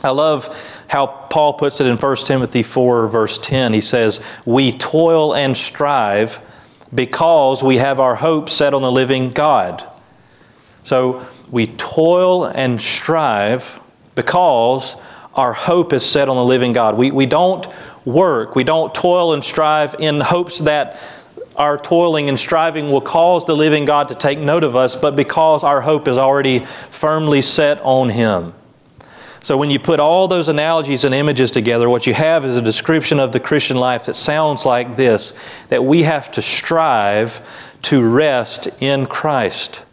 I 0.04 0.12
love 0.12 0.84
how 0.88 1.08
Paul 1.08 1.54
puts 1.54 1.82
it 1.82 1.88
in 1.88 1.98
1 1.98 2.16
Timothy 2.18 2.64
4, 2.64 3.08
verse 3.08 3.40
10. 3.40 3.74
He 3.74 3.82
says, 3.82 4.22
We 4.46 4.72
toil 4.72 5.36
and 5.36 5.58
strive 5.58 6.40
because 6.94 7.64
we 7.64 7.78
have 7.78 8.00
our 8.00 8.16
hope 8.16 8.50
set 8.50 8.74
on 8.74 8.82
the 8.82 8.92
living 8.92 9.32
God. 9.32 9.84
So 10.84 11.26
we 11.52 11.68
toil 11.68 12.46
and 12.46 12.82
strive 12.82 13.80
because 14.16 14.96
our 15.34 15.54
hope 15.54 15.94
is 15.94 16.06
set 16.06 16.30
on 16.30 16.36
the 16.36 16.46
living 16.46 16.74
God. 16.74 16.96
We, 16.98 17.12
we 17.12 17.26
don't 17.26 17.68
work, 18.06 18.56
we 18.56 18.64
don't 18.64 18.94
toil 18.94 19.34
and 19.34 19.44
strive 19.44 19.96
in 20.00 20.20
hopes 20.20 20.60
that 20.60 21.00
our 21.58 21.78
toiling 21.78 22.30
and 22.30 22.40
striving 22.40 22.92
will 22.92 23.02
cause 23.02 23.46
the 23.46 23.56
living 23.56 23.86
God 23.86 24.10
to 24.10 24.16
take 24.16 24.40
note 24.40 24.64
of 24.64 24.76
us, 24.76 24.96
but 24.96 25.16
because 25.16 25.64
our 25.64 25.82
hope 25.82 26.08
is 26.08 26.18
already 26.18 26.60
firmly 26.60 27.42
set 27.42 27.82
on 27.82 28.10
Him. 28.10 28.54
So, 29.48 29.56
when 29.56 29.70
you 29.70 29.80
put 29.80 30.02
all 30.02 30.28
those 30.28 30.50
analogies 30.50 31.06
and 31.06 31.16
images 31.16 31.52
together, 31.52 31.90
what 31.90 32.06
you 32.06 32.14
have 32.14 32.44
is 32.44 32.58
a 32.58 32.62
description 32.62 33.18
of 33.18 33.32
the 33.32 33.40
Christian 33.40 33.78
life 33.78 34.08
that 34.08 34.18
sounds 34.18 34.66
like 34.66 34.98
this 34.98 35.34
that 35.70 35.86
we 35.86 36.04
have 36.04 36.30
to 36.32 36.42
strive 36.42 37.40
to 37.84 38.04
rest 38.04 38.68
in 38.82 39.06
Christ. 39.06 39.86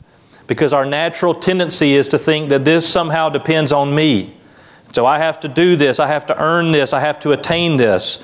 Because 0.49 0.73
our 0.73 0.85
natural 0.85 1.37
tendency 1.37 1.95
is 1.95 2.09
to 2.09 2.19
think 2.19 2.49
that 2.49 2.65
this 2.65 2.89
somehow 2.89 3.29
depends 3.29 3.71
on 3.71 3.95
me. 3.95 4.37
So, 4.93 5.07
I 5.07 5.19
have 5.19 5.39
to 5.39 5.49
do 5.49 5.77
this, 5.77 6.01
I 6.01 6.09
have 6.09 6.27
to 6.27 6.37
earn 6.37 6.73
this, 6.73 6.93
I 6.93 6.99
have 6.99 7.21
to 7.21 7.31
attain 7.31 7.77
this. 7.77 8.19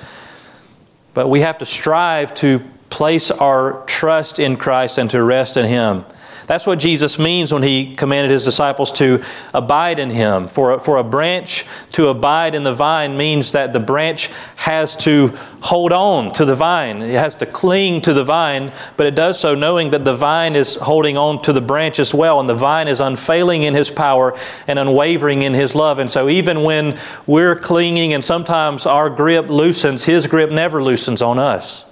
But 1.13 1.29
we 1.29 1.39
have 1.39 1.59
to 1.59 1.65
strive 1.65 2.33
to 2.33 2.59
place 2.89 3.31
our 3.31 3.85
trust 3.85 4.37
in 4.37 4.57
Christ 4.57 4.97
and 4.97 5.09
to 5.11 5.23
rest 5.23 5.55
in 5.55 5.65
Him. 5.65 6.03
That's 6.47 6.65
what 6.65 6.79
Jesus 6.79 7.19
means 7.19 7.53
when 7.53 7.63
he 7.63 7.95
commanded 7.95 8.31
his 8.31 8.43
disciples 8.43 8.91
to 8.93 9.23
abide 9.53 9.99
in 9.99 10.09
him. 10.09 10.47
For 10.47 10.73
a, 10.73 10.79
for 10.79 10.97
a 10.97 11.03
branch 11.03 11.65
to 11.93 12.09
abide 12.09 12.55
in 12.55 12.63
the 12.63 12.73
vine 12.73 13.17
means 13.17 13.51
that 13.51 13.73
the 13.73 13.79
branch 13.79 14.29
has 14.55 14.95
to 14.97 15.27
hold 15.61 15.91
on 15.91 16.31
to 16.33 16.45
the 16.45 16.55
vine. 16.55 17.01
It 17.01 17.17
has 17.17 17.35
to 17.35 17.45
cling 17.45 18.01
to 18.01 18.13
the 18.13 18.23
vine, 18.23 18.71
but 18.97 19.07
it 19.07 19.15
does 19.15 19.39
so 19.39 19.55
knowing 19.55 19.91
that 19.91 20.05
the 20.05 20.15
vine 20.15 20.55
is 20.55 20.75
holding 20.75 21.17
on 21.17 21.41
to 21.43 21.53
the 21.53 21.61
branch 21.61 21.99
as 21.99 22.13
well, 22.13 22.39
and 22.39 22.49
the 22.49 22.55
vine 22.55 22.87
is 22.87 22.99
unfailing 22.99 23.63
in 23.63 23.73
his 23.73 23.91
power 23.91 24.37
and 24.67 24.79
unwavering 24.79 25.43
in 25.43 25.53
his 25.53 25.75
love. 25.75 25.99
And 25.99 26.11
so 26.11 26.29
even 26.29 26.63
when 26.63 26.99
we're 27.27 27.55
clinging 27.55 28.13
and 28.13 28.23
sometimes 28.23 28.85
our 28.85 29.09
grip 29.09 29.49
loosens, 29.49 30.03
his 30.03 30.27
grip 30.27 30.51
never 30.51 30.83
loosens 30.83 31.21
on 31.21 31.39
us. 31.39 31.85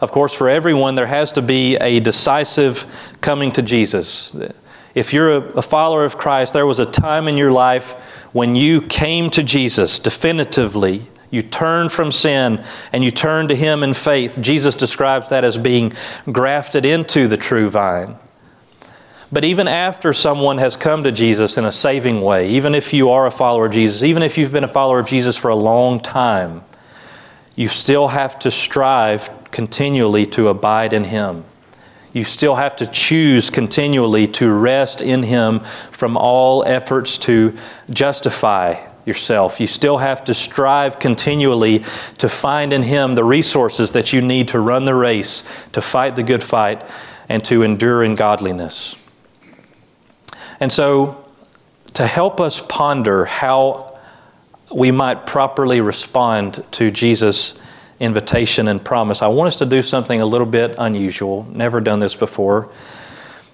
Of 0.00 0.12
course, 0.12 0.34
for 0.34 0.48
everyone, 0.48 0.94
there 0.94 1.06
has 1.06 1.32
to 1.32 1.42
be 1.42 1.76
a 1.76 2.00
decisive 2.00 2.86
coming 3.20 3.52
to 3.52 3.62
Jesus. 3.62 4.36
If 4.94 5.12
you're 5.12 5.36
a, 5.58 5.62
follower 5.62 6.04
of 6.04 6.18
Christ, 6.18 6.52
there 6.52 6.66
was 6.66 6.78
a 6.78 6.86
time 6.86 7.26
in 7.26 7.36
your 7.36 7.50
life 7.50 7.92
when 8.32 8.54
you 8.54 8.80
came 8.82 9.28
to 9.30 9.42
Jesus 9.42 9.98
definitively. 9.98 11.02
You 11.30 11.42
turned 11.42 11.90
from 11.90 12.12
sin 12.12 12.64
and 12.92 13.02
you 13.02 13.10
turned 13.10 13.48
to 13.48 13.56
Him 13.56 13.82
in 13.82 13.92
faith. 13.92 14.40
Jesus 14.40 14.76
describes 14.76 15.30
that 15.30 15.44
as 15.44 15.58
being 15.58 15.92
grafted 16.30 16.84
into 16.84 17.26
the 17.26 17.36
true 17.36 17.68
vine. 17.68 18.16
But 19.32 19.44
even 19.44 19.66
after 19.66 20.12
someone 20.12 20.58
has 20.58 20.76
come 20.76 21.02
to 21.02 21.10
Jesus 21.10 21.56
in 21.56 21.64
a 21.64 21.72
saving 21.72 22.20
way, 22.20 22.50
even 22.50 22.72
if 22.72 22.92
you 22.92 23.10
are 23.10 23.26
a 23.26 23.32
follower 23.32 23.66
of 23.66 23.72
Jesus, 23.72 24.04
even 24.04 24.22
if 24.22 24.38
you've 24.38 24.52
been 24.52 24.62
a 24.62 24.68
follower 24.68 25.00
of 25.00 25.08
Jesus 25.08 25.36
for 25.36 25.48
a 25.48 25.56
long 25.56 25.98
time, 25.98 26.62
you 27.56 27.66
still 27.66 28.06
have 28.06 28.38
to 28.40 28.50
strive 28.52 29.28
continually 29.54 30.26
to 30.26 30.48
abide 30.48 30.92
in 30.92 31.04
Him. 31.04 31.44
You 32.12 32.24
still 32.24 32.56
have 32.56 32.76
to 32.76 32.86
choose 32.86 33.50
continually 33.50 34.26
to 34.28 34.52
rest 34.52 35.00
in 35.00 35.22
Him 35.22 35.60
from 35.92 36.16
all 36.16 36.64
efforts 36.64 37.16
to 37.18 37.56
justify 37.88 38.76
yourself. 39.04 39.60
You 39.60 39.68
still 39.68 39.98
have 39.98 40.24
to 40.24 40.34
strive 40.34 40.98
continually 40.98 41.84
to 42.18 42.28
find 42.28 42.72
in 42.72 42.82
Him 42.82 43.14
the 43.14 43.22
resources 43.22 43.92
that 43.92 44.12
you 44.12 44.20
need 44.20 44.48
to 44.48 44.58
run 44.58 44.84
the 44.84 44.94
race, 44.94 45.44
to 45.72 45.80
fight 45.80 46.16
the 46.16 46.24
good 46.24 46.42
fight, 46.42 46.84
and 47.28 47.42
to 47.44 47.62
endure 47.62 48.02
in 48.02 48.16
godliness. 48.16 48.96
And 50.58 50.72
so, 50.72 51.24
to 51.94 52.06
help 52.08 52.40
us 52.40 52.60
ponder 52.60 53.24
how 53.24 54.00
we 54.74 54.90
might 54.90 55.26
properly 55.26 55.80
respond 55.80 56.64
to 56.72 56.90
Jesus' 56.90 57.54
invitation 58.04 58.68
and 58.68 58.84
promise, 58.84 59.22
I 59.22 59.26
want 59.28 59.48
us 59.48 59.56
to 59.56 59.66
do 59.66 59.82
something 59.82 60.20
a 60.20 60.26
little 60.26 60.46
bit 60.46 60.74
unusual. 60.78 61.46
Never 61.50 61.80
done 61.80 61.98
this 61.98 62.14
before. 62.14 62.70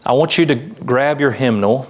I 0.05 0.13
want 0.13 0.39
you 0.39 0.47
to 0.47 0.55
grab 0.55 1.21
your 1.21 1.31
hymnal. 1.31 1.87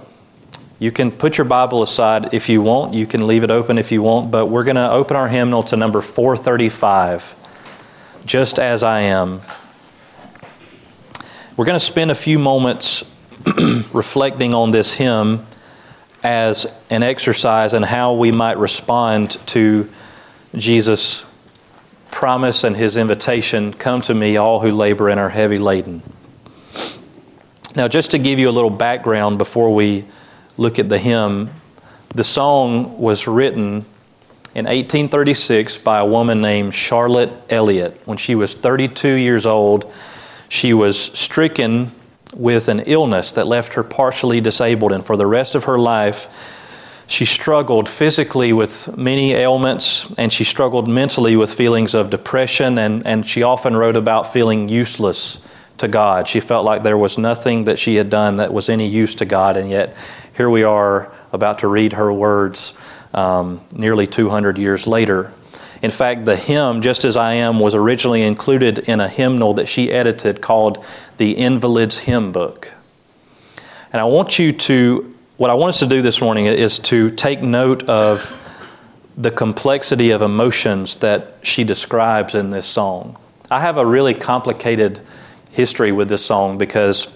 You 0.79 0.91
can 0.91 1.11
put 1.11 1.37
your 1.37 1.45
Bible 1.45 1.83
aside 1.83 2.33
if 2.33 2.49
you 2.49 2.61
want. 2.61 2.93
You 2.93 3.05
can 3.05 3.27
leave 3.27 3.43
it 3.43 3.51
open 3.51 3.77
if 3.77 3.91
you 3.91 4.01
want, 4.01 4.31
but 4.31 4.47
we're 4.47 4.63
going 4.63 4.75
to 4.77 4.89
open 4.89 5.15
our 5.15 5.27
hymnal 5.27 5.63
to 5.63 5.77
number 5.77 6.01
435, 6.01 7.35
Just 8.25 8.59
As 8.59 8.83
I 8.83 9.01
Am. 9.01 9.41
We're 11.55 11.65
going 11.65 11.79
to 11.79 11.85
spend 11.85 12.11
a 12.11 12.15
few 12.15 12.39
moments 12.39 13.03
reflecting 13.93 14.53
on 14.53 14.71
this 14.71 14.93
hymn 14.93 15.45
as 16.23 16.65
an 16.89 17.03
exercise 17.03 17.73
in 17.73 17.83
how 17.83 18.13
we 18.13 18.31
might 18.31 18.57
respond 18.57 19.31
to 19.47 19.89
Jesus' 20.55 21.25
promise 22.21 22.63
and 22.63 22.77
his 22.77 22.97
invitation 22.97 23.73
Come 23.73 24.01
to 24.01 24.13
me, 24.13 24.37
all 24.37 24.59
who 24.59 24.69
labor 24.69 25.09
and 25.09 25.19
are 25.19 25.27
heavy 25.27 25.57
laden. 25.57 26.03
Now, 27.75 27.87
just 27.87 28.11
to 28.11 28.19
give 28.19 28.37
you 28.37 28.47
a 28.47 28.51
little 28.51 28.69
background 28.69 29.39
before 29.39 29.73
we 29.73 30.05
look 30.55 30.77
at 30.77 30.87
the 30.87 30.99
hymn, 30.99 31.49
the 32.13 32.23
song 32.23 32.99
was 32.99 33.27
written 33.27 33.85
in 34.53 34.65
1836 34.65 35.79
by 35.79 35.97
a 35.97 36.05
woman 36.05 36.41
named 36.41 36.75
Charlotte 36.75 37.31
Elliott. 37.49 37.99
When 38.05 38.19
she 38.19 38.35
was 38.35 38.55
32 38.55 39.13
years 39.13 39.47
old, 39.47 39.91
she 40.47 40.75
was 40.75 40.99
stricken 41.01 41.89
with 42.35 42.67
an 42.67 42.81
illness 42.81 43.31
that 43.31 43.47
left 43.47 43.73
her 43.73 43.81
partially 43.81 44.39
disabled, 44.39 44.91
and 44.91 45.03
for 45.03 45.17
the 45.17 45.25
rest 45.25 45.55
of 45.55 45.63
her 45.63 45.79
life, 45.79 46.27
she 47.11 47.25
struggled 47.25 47.89
physically 47.89 48.53
with 48.53 48.95
many 48.97 49.33
ailments, 49.33 50.11
and 50.17 50.31
she 50.31 50.43
struggled 50.43 50.87
mentally 50.87 51.35
with 51.35 51.53
feelings 51.53 51.93
of 51.93 52.09
depression, 52.09 52.77
and, 52.77 53.05
and 53.05 53.27
she 53.27 53.43
often 53.43 53.75
wrote 53.75 53.95
about 53.95 54.31
feeling 54.31 54.69
useless 54.69 55.41
to 55.77 55.87
God. 55.87 56.27
She 56.27 56.39
felt 56.39 56.63
like 56.63 56.83
there 56.83 56.97
was 56.97 57.17
nothing 57.17 57.65
that 57.65 57.77
she 57.77 57.95
had 57.95 58.09
done 58.09 58.37
that 58.37 58.53
was 58.53 58.69
any 58.69 58.87
use 58.87 59.15
to 59.15 59.25
God, 59.25 59.57
and 59.57 59.69
yet 59.69 59.95
here 60.37 60.49
we 60.49 60.63
are 60.63 61.11
about 61.33 61.59
to 61.59 61.67
read 61.67 61.93
her 61.93 62.13
words 62.13 62.73
um, 63.13 63.63
nearly 63.73 64.07
200 64.07 64.57
years 64.57 64.87
later. 64.87 65.33
In 65.81 65.91
fact, 65.91 66.25
the 66.25 66.35
hymn, 66.35 66.81
Just 66.81 67.03
As 67.03 67.17
I 67.17 67.33
Am, 67.33 67.59
was 67.59 67.73
originally 67.73 68.21
included 68.21 68.79
in 68.79 69.01
a 69.01 69.09
hymnal 69.09 69.55
that 69.55 69.67
she 69.67 69.91
edited 69.91 70.39
called 70.39 70.85
the 71.17 71.31
Invalid's 71.31 71.97
Hymn 71.97 72.31
Book. 72.31 72.71
And 73.91 73.99
I 73.99 74.05
want 74.05 74.39
you 74.39 74.53
to, 74.53 75.10
what 75.41 75.49
I 75.49 75.55
want 75.55 75.69
us 75.69 75.79
to 75.79 75.87
do 75.87 76.03
this 76.03 76.21
morning 76.21 76.45
is 76.45 76.77
to 76.77 77.09
take 77.09 77.41
note 77.41 77.89
of 77.89 78.31
the 79.17 79.31
complexity 79.31 80.11
of 80.11 80.21
emotions 80.21 80.97
that 80.97 81.37
she 81.41 81.63
describes 81.63 82.35
in 82.35 82.51
this 82.51 82.67
song. 82.67 83.17
I 83.49 83.59
have 83.59 83.77
a 83.77 83.83
really 83.83 84.13
complicated 84.13 85.01
history 85.51 85.93
with 85.93 86.09
this 86.09 86.23
song 86.23 86.59
because, 86.59 87.07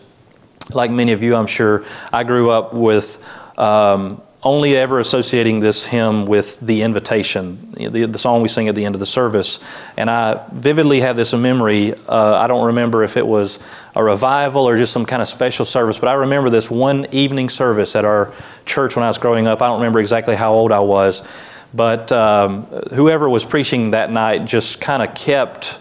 like 0.72 0.90
many 0.90 1.12
of 1.12 1.22
you, 1.22 1.36
I'm 1.36 1.46
sure, 1.46 1.86
I 2.12 2.24
grew 2.24 2.50
up 2.50 2.74
with 2.74 3.24
um, 3.60 4.24
only 4.46 4.78
ever 4.78 5.00
associating 5.00 5.60
this 5.60 5.84
hymn 5.86 6.28
with 6.28 6.60
the 6.60 6.84
invitation, 6.84 7.72
the, 7.74 8.06
the 8.06 8.18
song 8.20 8.44
we 8.44 8.48
sing 8.48 8.70
at 8.70 8.76
the 8.76 8.86
end 8.86 8.94
of 8.94 9.00
the 9.00 9.06
service. 9.06 9.60
And 9.98 10.08
I 10.08 10.46
vividly 10.54 11.02
have 11.02 11.16
this 11.16 11.34
in 11.34 11.42
memory. 11.42 11.96
Uh, 12.08 12.38
I 12.38 12.46
don't 12.46 12.68
remember 12.68 13.04
if 13.04 13.18
it 13.18 13.26
was 13.26 13.58
a 13.96 14.04
revival 14.04 14.70
or 14.70 14.78
just 14.78 14.94
some 14.94 15.06
kind 15.06 15.22
of 15.22 15.28
special 15.28 15.66
service, 15.66 15.98
but 15.98 16.10
I 16.10 16.14
remember 16.14 16.52
this 16.52 16.70
one 16.70 17.08
evening 17.12 17.50
service 17.50 17.96
at 17.96 18.06
our 18.06 18.32
church 18.66 18.96
when 18.96 19.04
I 19.04 19.08
was 19.08 19.18
growing 19.18 19.48
up. 19.48 19.64
I 19.64 19.68
don't 19.68 19.80
remember 19.80 20.00
exactly 20.00 20.36
how 20.36 20.54
old 20.54 20.72
I 20.72 20.80
was, 20.80 21.24
but 21.74 22.12
um, 22.12 22.66
whoever 22.94 23.28
was 23.28 23.44
preaching 23.44 23.92
that 23.92 24.12
night 24.12 24.46
just 24.46 24.80
kind 24.80 25.02
of 25.02 25.16
kept 25.16 25.80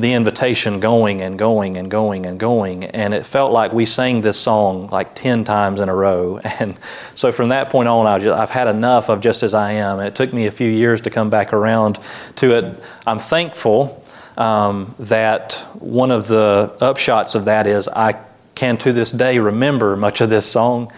the 0.00 0.12
invitation 0.12 0.80
going 0.80 1.22
and 1.22 1.38
going 1.38 1.76
and 1.76 1.90
going 1.90 2.26
and 2.26 2.38
going. 2.38 2.84
And 2.84 3.14
it 3.14 3.26
felt 3.26 3.52
like 3.52 3.72
we 3.72 3.86
sang 3.86 4.20
this 4.20 4.38
song 4.38 4.88
like 4.88 5.14
10 5.14 5.44
times 5.44 5.80
in 5.80 5.88
a 5.88 5.94
row. 5.94 6.40
And 6.60 6.76
so 7.14 7.32
from 7.32 7.50
that 7.50 7.70
point 7.70 7.88
on, 7.88 8.06
I 8.06 8.42
I've 8.42 8.50
had 8.50 8.68
enough 8.68 9.08
of 9.08 9.20
Just 9.20 9.42
As 9.42 9.54
I 9.54 9.72
Am. 9.72 9.98
And 9.98 10.06
it 10.06 10.14
took 10.14 10.32
me 10.32 10.46
a 10.46 10.50
few 10.50 10.68
years 10.68 11.00
to 11.02 11.10
come 11.10 11.30
back 11.30 11.52
around 11.52 11.98
to 12.36 12.56
it. 12.56 12.84
I'm 13.06 13.18
thankful 13.18 14.04
um, 14.36 14.94
that 14.98 15.54
one 15.78 16.10
of 16.10 16.26
the 16.26 16.74
upshots 16.80 17.34
of 17.34 17.46
that 17.46 17.66
is 17.66 17.88
I 17.88 18.16
can 18.54 18.76
to 18.78 18.92
this 18.92 19.10
day 19.10 19.38
remember 19.38 19.96
much 19.96 20.20
of 20.20 20.28
this 20.28 20.44
song. 20.44 20.92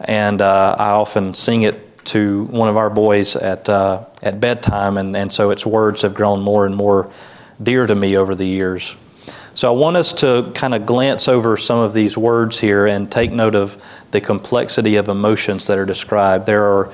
And 0.00 0.42
uh, 0.42 0.74
I 0.78 0.90
often 0.90 1.34
sing 1.34 1.62
it 1.62 2.04
to 2.06 2.44
one 2.44 2.68
of 2.68 2.76
our 2.76 2.90
boys 2.90 3.36
at, 3.36 3.68
uh, 3.68 4.04
at 4.22 4.40
bedtime. 4.40 4.96
And, 4.98 5.16
and 5.16 5.32
so 5.32 5.50
its 5.50 5.64
words 5.64 6.02
have 6.02 6.14
grown 6.14 6.40
more 6.40 6.66
and 6.66 6.74
more 6.74 7.10
dear 7.62 7.86
to 7.86 7.94
me 7.94 8.16
over 8.16 8.34
the 8.34 8.46
years. 8.46 8.96
So 9.54 9.72
I 9.72 9.76
want 9.76 9.96
us 9.96 10.12
to 10.14 10.50
kind 10.54 10.74
of 10.74 10.84
glance 10.84 11.28
over 11.28 11.56
some 11.56 11.78
of 11.78 11.92
these 11.92 12.18
words 12.18 12.58
here 12.58 12.86
and 12.86 13.10
take 13.10 13.30
note 13.30 13.54
of 13.54 13.80
the 14.10 14.20
complexity 14.20 14.96
of 14.96 15.08
emotions 15.08 15.66
that 15.68 15.78
are 15.78 15.86
described. 15.86 16.46
There 16.46 16.64
are 16.64 16.92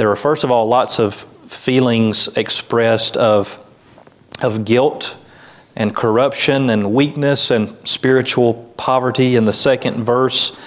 there 0.00 0.10
are, 0.10 0.16
first 0.16 0.44
of 0.44 0.50
all, 0.50 0.66
lots 0.66 0.98
of 0.98 1.14
feelings 1.46 2.28
expressed 2.28 3.18
of, 3.18 3.58
of 4.40 4.64
guilt 4.64 5.14
and 5.76 5.94
corruption 5.94 6.70
and 6.70 6.94
weakness 6.94 7.50
and 7.50 7.76
spiritual 7.86 8.54
poverty. 8.78 9.36
In 9.36 9.44
the 9.44 9.52
second 9.52 10.02
verse, 10.02 10.58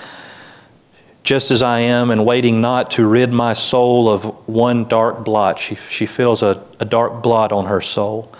just 1.23 1.49
as 1.49 1.63
I 1.63 1.79
am, 1.79 2.11
and 2.11 2.27
waiting 2.27 2.61
not 2.61 2.91
to 2.91 3.07
rid 3.07 3.33
my 3.33 3.53
soul 3.53 4.07
of 4.07 4.23
one 4.47 4.87
dark 4.87 5.25
blot. 5.25 5.57
She, 5.57 5.73
she 5.75 6.05
feels 6.05 6.43
a, 6.43 6.63
a 6.79 6.85
dark 6.85 7.23
blot 7.23 7.51
on 7.51 7.65
her 7.65 7.81
soul. 7.81 8.31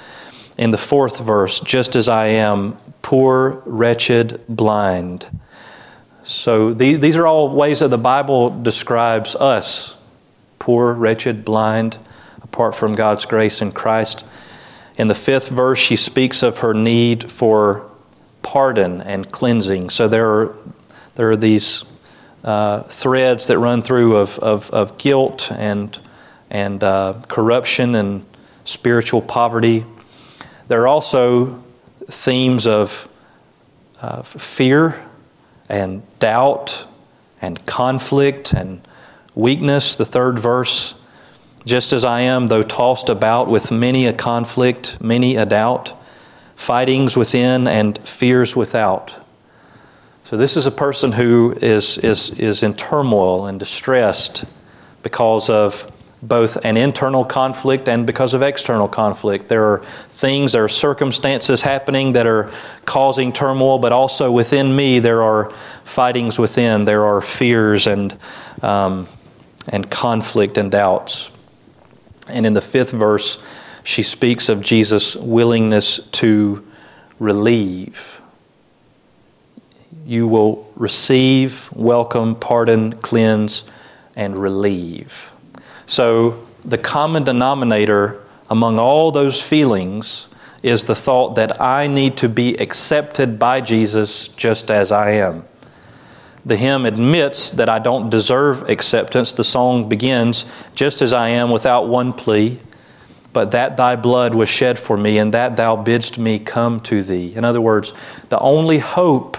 In 0.58 0.72
the 0.72 0.78
fourth 0.78 1.20
verse, 1.20 1.60
just 1.60 1.96
as 1.96 2.08
I 2.08 2.28
am, 2.28 2.78
poor, 3.02 3.64
wretched, 3.66 4.44
blind. 4.48 5.28
So 6.24 6.74
these, 6.74 7.00
these 7.00 7.18
are 7.18 7.28
all 7.28 7.50
ways 7.50 7.80
that 7.80 7.90
the 7.90 7.98
Bible 7.98 8.50
describes 8.62 9.36
us 9.36 9.96
poor, 10.60 10.94
wretched, 10.94 11.44
blind, 11.44 11.98
apart 12.42 12.74
from 12.76 12.94
God's 12.94 13.26
grace 13.26 13.62
in 13.62 13.72
Christ. 13.74 14.24
In 14.98 15.10
the 15.10 15.16
fifth 15.16 15.50
verse, 15.50 15.80
she 15.80 15.98
speaks 15.98 16.44
of 16.44 16.60
her 16.60 16.74
need 16.74 17.30
for 17.30 17.90
pardon 18.44 19.02
and 19.02 19.30
cleansing. 19.30 19.90
So 19.90 20.08
there 20.08 20.30
are, 20.30 20.58
there 21.16 21.32
are 21.32 21.36
these 21.36 21.84
uh, 22.44 22.84
threads 22.84 23.48
that 23.48 23.58
run 23.58 23.82
through 23.82 24.18
of, 24.18 24.40
of, 24.40 24.70
of 24.72 24.98
guilt 24.98 25.52
and, 25.52 26.00
and 26.50 26.84
uh, 26.84 27.16
corruption 27.28 27.96
and 27.96 28.26
spiritual 28.64 29.22
poverty. 29.22 29.86
There 30.74 30.82
are 30.82 30.88
also 30.88 31.64
themes 32.08 32.66
of 32.66 33.08
uh, 34.02 34.24
fear 34.24 35.00
and 35.70 36.02
doubt 36.18 36.88
and 37.44 37.64
conflict 37.68 38.54
and 38.54 38.82
weakness. 39.36 39.98
The 39.98 40.06
third 40.06 40.40
verse, 40.40 40.96
just 41.64 41.94
as 41.94 42.04
I 42.04 42.22
am, 42.22 42.48
though 42.48 42.64
tossed 42.64 43.10
about 43.10 43.50
with 43.50 43.72
many 43.72 44.08
a 44.08 44.14
conflict, 44.14 45.00
many 45.00 45.36
a 45.36 45.46
doubt, 45.46 45.94
fightings 46.56 47.16
within 47.16 47.68
and 47.68 47.96
fears 48.00 48.56
without. 48.56 49.14
So, 50.24 50.38
this 50.38 50.58
is 50.58 50.66
a 50.66 50.72
person 50.72 51.12
who 51.12 51.56
is, 51.62 52.00
is, 52.00 52.32
is 52.32 52.64
in 52.64 52.74
turmoil 52.74 53.46
and 53.46 53.60
distressed 53.60 54.46
because 55.04 55.52
of 55.52 55.92
both 56.28 56.58
an 56.64 56.78
internal 56.78 57.26
conflict 57.26 57.88
and 57.88 58.08
because 58.08 58.34
of 58.34 58.42
external 58.42 58.88
conflict. 58.88 59.48
There 59.48 59.66
are 59.66 59.80
things, 60.10 60.54
there 60.54 60.64
are 60.64 60.70
circumstances 60.70 61.62
happening 61.62 62.14
that 62.14 62.26
are 62.26 62.52
causing 62.86 63.34
turmoil, 63.34 63.78
but 63.78 63.92
also 63.92 64.32
within 64.32 64.76
me 64.76 65.00
there 65.00 65.22
are 65.22 65.52
fightings 65.84 66.40
within, 66.40 66.86
there 66.86 67.06
are 67.06 67.22
fears 67.22 67.88
and, 67.88 68.18
um, 68.62 69.08
and 69.70 69.90
conflict 69.92 70.58
and 70.58 70.72
doubts. 70.72 71.30
And 72.28 72.46
in 72.46 72.54
the 72.54 72.62
fifth 72.62 72.92
verse, 72.92 73.44
she 73.84 74.02
speaks 74.02 74.48
of 74.48 74.62
Jesus' 74.62 75.16
willingness 75.16 76.00
to 76.14 76.66
relieve 77.20 78.22
you 80.06 80.28
will 80.28 80.70
receive, 80.76 81.70
welcome, 81.74 82.36
pardon, 82.36 82.94
cleanse, 82.94 83.64
and 84.16 84.36
relieve. 84.36 85.33
So, 85.94 86.44
the 86.66 86.80
common 86.80 87.24
denominator 87.24 88.24
among 88.50 88.80
all 88.80 89.12
those 89.12 89.40
feelings 89.40 90.28
is 90.64 90.86
the 90.86 90.96
thought 90.96 91.36
that 91.36 91.62
I 91.62 91.86
need 91.86 92.18
to 92.18 92.28
be 92.28 92.56
accepted 92.56 93.38
by 93.38 93.62
Jesus 93.62 94.28
just 94.30 94.72
as 94.72 94.92
I 94.92 95.12
am. 95.12 95.46
The 96.48 96.56
hymn 96.56 96.88
admits 96.88 97.52
that 97.52 97.70
I 97.70 97.78
don't 97.78 98.10
deserve 98.10 98.68
acceptance. 98.72 99.34
The 99.34 99.44
song 99.44 99.88
begins, 99.88 100.46
just 100.74 101.04
as 101.04 101.14
I 101.14 101.28
am 101.30 101.52
without 101.52 101.88
one 101.88 102.12
plea, 102.12 102.58
but 103.32 103.52
that 103.52 103.78
thy 103.78 103.96
blood 103.96 104.34
was 104.34 104.50
shed 104.50 104.80
for 104.80 104.98
me, 104.98 105.20
and 105.20 105.32
that 105.36 105.58
thou 105.58 105.76
bidst 105.76 106.18
me 106.18 106.40
come 106.40 106.80
to 106.90 107.04
thee. 107.04 107.36
In 107.36 107.46
other 107.46 107.62
words, 107.62 107.94
the 108.30 108.40
only 108.40 108.80
hope 108.80 109.38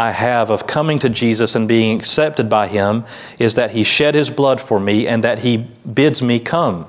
I 0.00 0.12
have 0.12 0.48
of 0.48 0.66
coming 0.66 0.98
to 1.00 1.10
Jesus 1.10 1.54
and 1.54 1.68
being 1.68 1.94
accepted 1.94 2.48
by 2.48 2.68
Him 2.68 3.04
is 3.38 3.56
that 3.56 3.72
He 3.72 3.84
shed 3.84 4.14
His 4.14 4.30
blood 4.30 4.58
for 4.58 4.80
me 4.80 5.06
and 5.06 5.22
that 5.24 5.40
He 5.40 5.58
bids 5.58 6.22
me 6.22 6.40
come. 6.40 6.88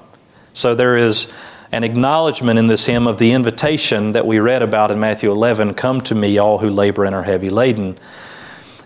So 0.54 0.76
there 0.76 0.96
is 0.96 1.30
an 1.74 1.84
acknowledgement 1.84 2.58
in 2.58 2.68
this 2.68 2.86
hymn 2.86 3.08
of 3.08 3.18
the 3.18 3.34
invitation 3.34 4.14
that 4.14 4.26
we 4.26 4.40
read 4.40 4.62
about 4.62 4.92
in 4.92 5.00
Matthew 5.02 5.30
11 5.30 5.74
Come 5.74 6.00
to 6.02 6.16
me, 6.16 6.38
all 6.38 6.58
who 6.60 6.70
labor 6.70 7.04
and 7.04 7.14
are 7.14 7.24
heavy 7.24 7.50
laden. 7.50 7.98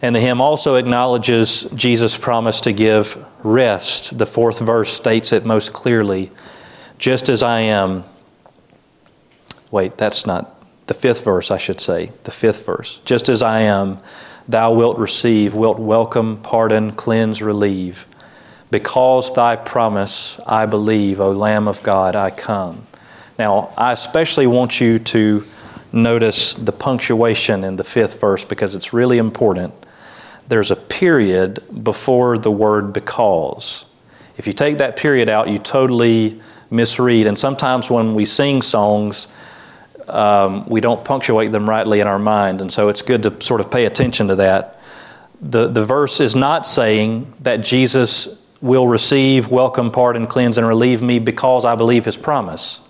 And 0.01 0.15
the 0.15 0.19
hymn 0.19 0.41
also 0.41 0.73
acknowledges 0.73 1.61
Jesus' 1.75 2.17
promise 2.17 2.61
to 2.61 2.73
give 2.73 3.23
rest. 3.43 4.17
The 4.17 4.25
fourth 4.25 4.57
verse 4.57 4.91
states 4.91 5.33
it 5.33 5.45
most 5.45 5.71
clearly 5.71 6.31
Just 6.97 7.29
as 7.29 7.43
I 7.43 7.59
am. 7.59 8.03
Wait, 9.69 9.99
that's 9.99 10.25
not 10.25 10.54
the 10.88 10.93
fifth 10.93 11.24
verse, 11.24 11.52
I 11.52 11.58
should 11.58 11.82
say, 11.82 12.12
the 12.24 12.32
fifth 12.32 12.65
verse. 12.65 13.00
Just 13.06 13.30
as 13.30 13.41
I 13.41 13.62
am, 13.62 13.98
thou 14.48 14.74
wilt 14.74 14.98
receive, 14.98 15.56
wilt 15.56 15.80
welcome, 15.80 16.38
pardon, 16.41 16.91
cleanse, 16.91 17.41
relieve. 17.41 18.08
Because 18.71 19.34
thy 19.34 19.56
promise 19.56 20.39
I 20.45 20.65
believe, 20.65 21.19
O 21.19 21.32
Lamb 21.32 21.67
of 21.67 21.82
God, 21.84 22.15
I 22.15 22.30
come. 22.30 22.86
Now, 23.38 23.71
I 23.78 23.91
especially 23.91 24.48
want 24.48 24.80
you 24.80 25.00
to 25.00 25.43
notice 25.91 26.54
the 26.56 26.71
punctuation 26.71 27.63
in 27.63 27.76
the 27.76 27.84
fifth 27.84 28.19
verse 28.19 28.45
because 28.45 28.76
it's 28.76 28.93
really 28.93 29.17
important. 29.17 29.74
There's 30.48 30.71
a 30.71 30.76
period 30.76 31.63
before 31.84 32.38
the 32.38 32.52
word 32.52 32.93
because. 32.93 33.86
If 34.38 34.48
you 34.48 34.54
take 34.54 34.78
that 34.80 34.95
period 34.95 35.30
out, 35.30 35.48
you 35.48 35.58
totally 35.58 36.41
misread. 36.69 37.28
And 37.28 37.38
sometimes 37.38 37.89
when 37.89 38.13
we 38.13 38.26
sing 38.26 38.62
songs, 38.62 39.28
um, 40.07 40.67
we 40.67 40.81
don't 40.81 41.03
punctuate 41.03 41.51
them 41.51 41.69
rightly 41.69 41.99
in 41.99 42.07
our 42.07 42.19
mind. 42.19 42.61
And 42.61 42.71
so 42.71 42.89
it's 42.89 43.01
good 43.01 43.23
to 43.23 43.41
sort 43.41 43.61
of 43.61 43.71
pay 43.71 43.85
attention 43.85 44.27
to 44.29 44.35
that. 44.37 44.79
The, 45.41 45.67
the 45.67 45.83
verse 45.83 46.19
is 46.19 46.35
not 46.35 46.65
saying 46.65 47.33
that 47.41 47.57
Jesus 47.57 48.41
will 48.61 48.87
receive, 48.87 49.51
welcome, 49.51 49.91
pardon, 49.91 50.25
cleanse, 50.25 50.57
and 50.57 50.67
relieve 50.67 51.01
me 51.01 51.19
because 51.19 51.65
I 51.65 51.75
believe 51.75 52.05
his 52.05 52.17
promise. 52.17 52.81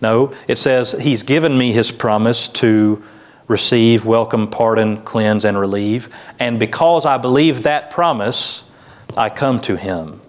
No, 0.00 0.34
it 0.48 0.58
says 0.58 0.92
he's 0.92 1.22
given 1.22 1.56
me 1.56 1.72
his 1.72 1.92
promise 1.92 2.48
to 2.48 3.02
receive, 3.46 4.04
welcome, 4.04 4.48
pardon, 4.48 5.02
cleanse, 5.02 5.44
and 5.44 5.58
relieve. 5.58 6.08
And 6.38 6.58
because 6.58 7.06
I 7.06 7.18
believe 7.18 7.62
that 7.62 7.90
promise, 7.90 8.64
I 9.16 9.28
come 9.28 9.60
to 9.62 9.76
him. 9.76 10.20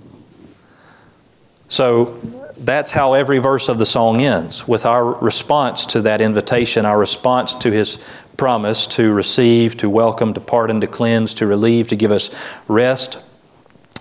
So 1.67 2.44
that's 2.57 2.91
how 2.91 3.13
every 3.13 3.39
verse 3.39 3.69
of 3.69 3.77
the 3.77 3.85
song 3.85 4.21
ends 4.21 4.67
with 4.67 4.85
our 4.85 5.05
response 5.05 5.85
to 5.87 6.01
that 6.01 6.21
invitation, 6.21 6.85
our 6.85 6.97
response 6.97 7.53
to 7.55 7.71
his 7.71 7.99
promise 8.37 8.87
to 8.87 9.13
receive, 9.13 9.77
to 9.77 9.89
welcome, 9.89 10.33
to 10.33 10.39
pardon, 10.39 10.81
to 10.81 10.87
cleanse, 10.87 11.33
to 11.35 11.47
relieve, 11.47 11.87
to 11.89 11.95
give 11.95 12.11
us 12.11 12.29
rest. 12.67 13.19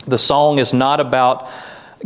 The 0.06 0.18
song 0.18 0.58
is 0.58 0.72
not 0.72 1.00
about 1.00 1.48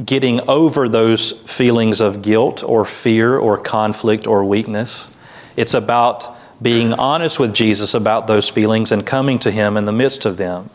getting 0.04 0.40
over 0.48 0.88
those 0.88 1.32
feelings 1.32 2.00
of 2.00 2.22
guilt 2.22 2.62
or 2.62 2.84
fear 2.84 3.36
or 3.36 3.58
conflict 3.58 4.26
or 4.26 4.44
weakness. 4.44 5.10
It's 5.56 5.74
about 5.74 6.36
being 6.62 6.92
honest 6.92 7.38
with 7.38 7.54
Jesus 7.54 7.94
about 7.94 8.26
those 8.26 8.48
feelings 8.48 8.92
and 8.92 9.04
coming 9.04 9.38
to 9.40 9.50
him 9.50 9.76
in 9.76 9.84
the 9.84 9.92
midst 9.92 10.24
of 10.24 10.36
them. 10.36 10.70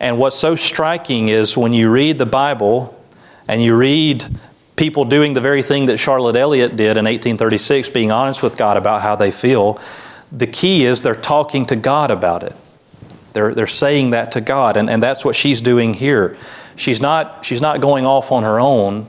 And 0.00 0.18
what's 0.18 0.36
so 0.36 0.56
striking 0.56 1.28
is 1.28 1.56
when 1.56 1.72
you 1.72 1.90
read 1.90 2.18
the 2.18 2.26
Bible 2.26 2.94
and 3.48 3.62
you 3.62 3.74
read 3.74 4.24
people 4.78 5.04
doing 5.04 5.34
the 5.34 5.40
very 5.40 5.60
thing 5.60 5.86
that 5.86 5.98
Charlotte 5.98 6.36
Elliott 6.36 6.76
did 6.76 6.96
in 6.96 7.04
1836, 7.04 7.90
being 7.90 8.12
honest 8.12 8.42
with 8.42 8.56
God 8.56 8.76
about 8.76 9.02
how 9.02 9.16
they 9.16 9.30
feel, 9.30 9.78
the 10.32 10.46
key 10.46 10.86
is 10.86 11.02
they're 11.02 11.14
talking 11.14 11.66
to 11.66 11.76
God 11.76 12.10
about 12.10 12.44
it. 12.44 12.54
They're, 13.32 13.54
they're 13.54 13.66
saying 13.66 14.10
that 14.10 14.32
to 14.32 14.40
God, 14.40 14.76
and, 14.76 14.88
and 14.88 15.02
that's 15.02 15.24
what 15.24 15.36
she's 15.36 15.60
doing 15.60 15.94
here. 15.94 16.36
She's 16.76 17.00
not, 17.00 17.44
she's 17.44 17.60
not 17.60 17.80
going 17.80 18.06
off 18.06 18.30
on 18.30 18.44
her 18.44 18.60
own 18.60 19.06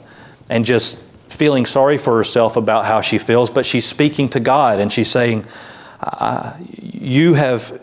and 0.49 0.65
just 0.65 0.97
feeling 1.27 1.65
sorry 1.67 1.99
for 1.99 2.17
herself 2.17 2.57
about 2.57 2.85
how 2.85 3.01
she 3.01 3.19
feels, 3.19 3.51
but 3.51 3.65
she's 3.65 3.85
speaking 3.85 4.27
to 4.29 4.39
God 4.39 4.79
and 4.79 4.91
she's 4.91 5.09
saying, 5.09 5.45
You 6.81 7.35
have 7.35 7.79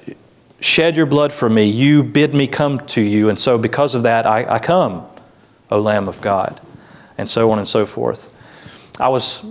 shed 0.58 0.96
your 0.96 1.06
blood 1.06 1.32
for 1.32 1.48
me. 1.48 1.66
You 1.66 2.02
bid 2.02 2.34
me 2.34 2.48
come 2.48 2.80
to 2.88 3.00
you. 3.00 3.28
And 3.28 3.38
so, 3.38 3.56
because 3.58 3.94
of 3.94 4.02
that, 4.02 4.26
I, 4.26 4.54
I 4.54 4.58
come, 4.58 5.06
O 5.70 5.80
Lamb 5.80 6.08
of 6.08 6.20
God 6.20 6.60
and 7.18 7.28
so 7.28 7.50
on 7.50 7.58
and 7.58 7.66
so 7.66 7.86
forth. 7.86 8.32
I 9.00 9.08
was 9.08 9.44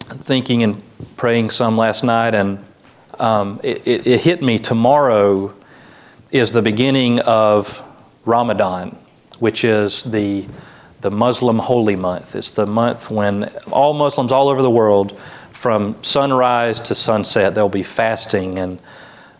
thinking 0.00 0.62
and 0.62 0.82
praying 1.16 1.50
some 1.50 1.76
last 1.76 2.04
night, 2.04 2.34
and 2.34 2.64
um, 3.18 3.60
it, 3.62 3.86
it, 3.86 4.06
it 4.06 4.20
hit 4.20 4.42
me 4.42 4.58
tomorrow 4.58 5.54
is 6.30 6.52
the 6.52 6.62
beginning 6.62 7.20
of 7.20 7.82
Ramadan, 8.24 8.96
which 9.38 9.64
is 9.64 10.04
the 10.04 10.46
the 11.00 11.10
Muslim 11.10 11.58
holy 11.58 11.96
month. 11.96 12.34
It's 12.34 12.50
the 12.52 12.64
month 12.64 13.10
when 13.10 13.44
all 13.70 13.92
Muslims 13.92 14.32
all 14.32 14.48
over 14.48 14.62
the 14.62 14.70
world, 14.70 15.20
from 15.52 16.02
sunrise 16.02 16.80
to 16.80 16.94
sunset, 16.94 17.54
they'll 17.54 17.68
be 17.68 17.82
fasting 17.82 18.58
and 18.58 18.78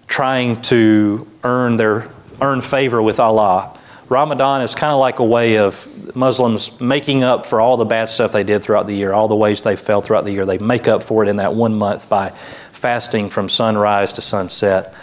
trying 0.07 0.61
to 0.63 1.27
earn 1.43 1.77
their 1.77 2.11
earn 2.43 2.61
favor 2.61 3.03
with 3.03 3.19
Allah 3.19 3.75
Ramadan 4.09 4.61
is 4.63 4.75
kind 4.75 4.93
of 4.93 4.99
like 4.99 5.19
a 5.19 5.25
way 5.25 5.59
of 5.59 6.15
Muslims 6.15 6.79
making 6.81 7.23
up 7.23 7.47
for 7.47 7.61
all 7.61 7.77
the 7.77 7.85
bad 7.85 8.11
stuff 8.11 8.33
they 8.33 8.45
did 8.45 8.63
throughout 8.63 8.87
the 8.87 8.95
year, 8.95 9.13
all 9.13 9.29
the 9.29 9.37
ways 9.37 9.63
they 9.63 9.77
fell 9.77 10.03
throughout 10.03 10.25
the 10.25 10.33
year. 10.33 10.45
They 10.45 10.59
make 10.59 10.89
up 10.89 11.03
for 11.03 11.23
it 11.23 11.29
in 11.29 11.37
that 11.37 11.55
one 11.55 11.75
month 11.75 12.09
by 12.09 12.31
fasting 12.31 13.31
from 13.31 13.49
sunrise 13.49 14.13
to 14.15 14.21
sunset. 14.21 14.95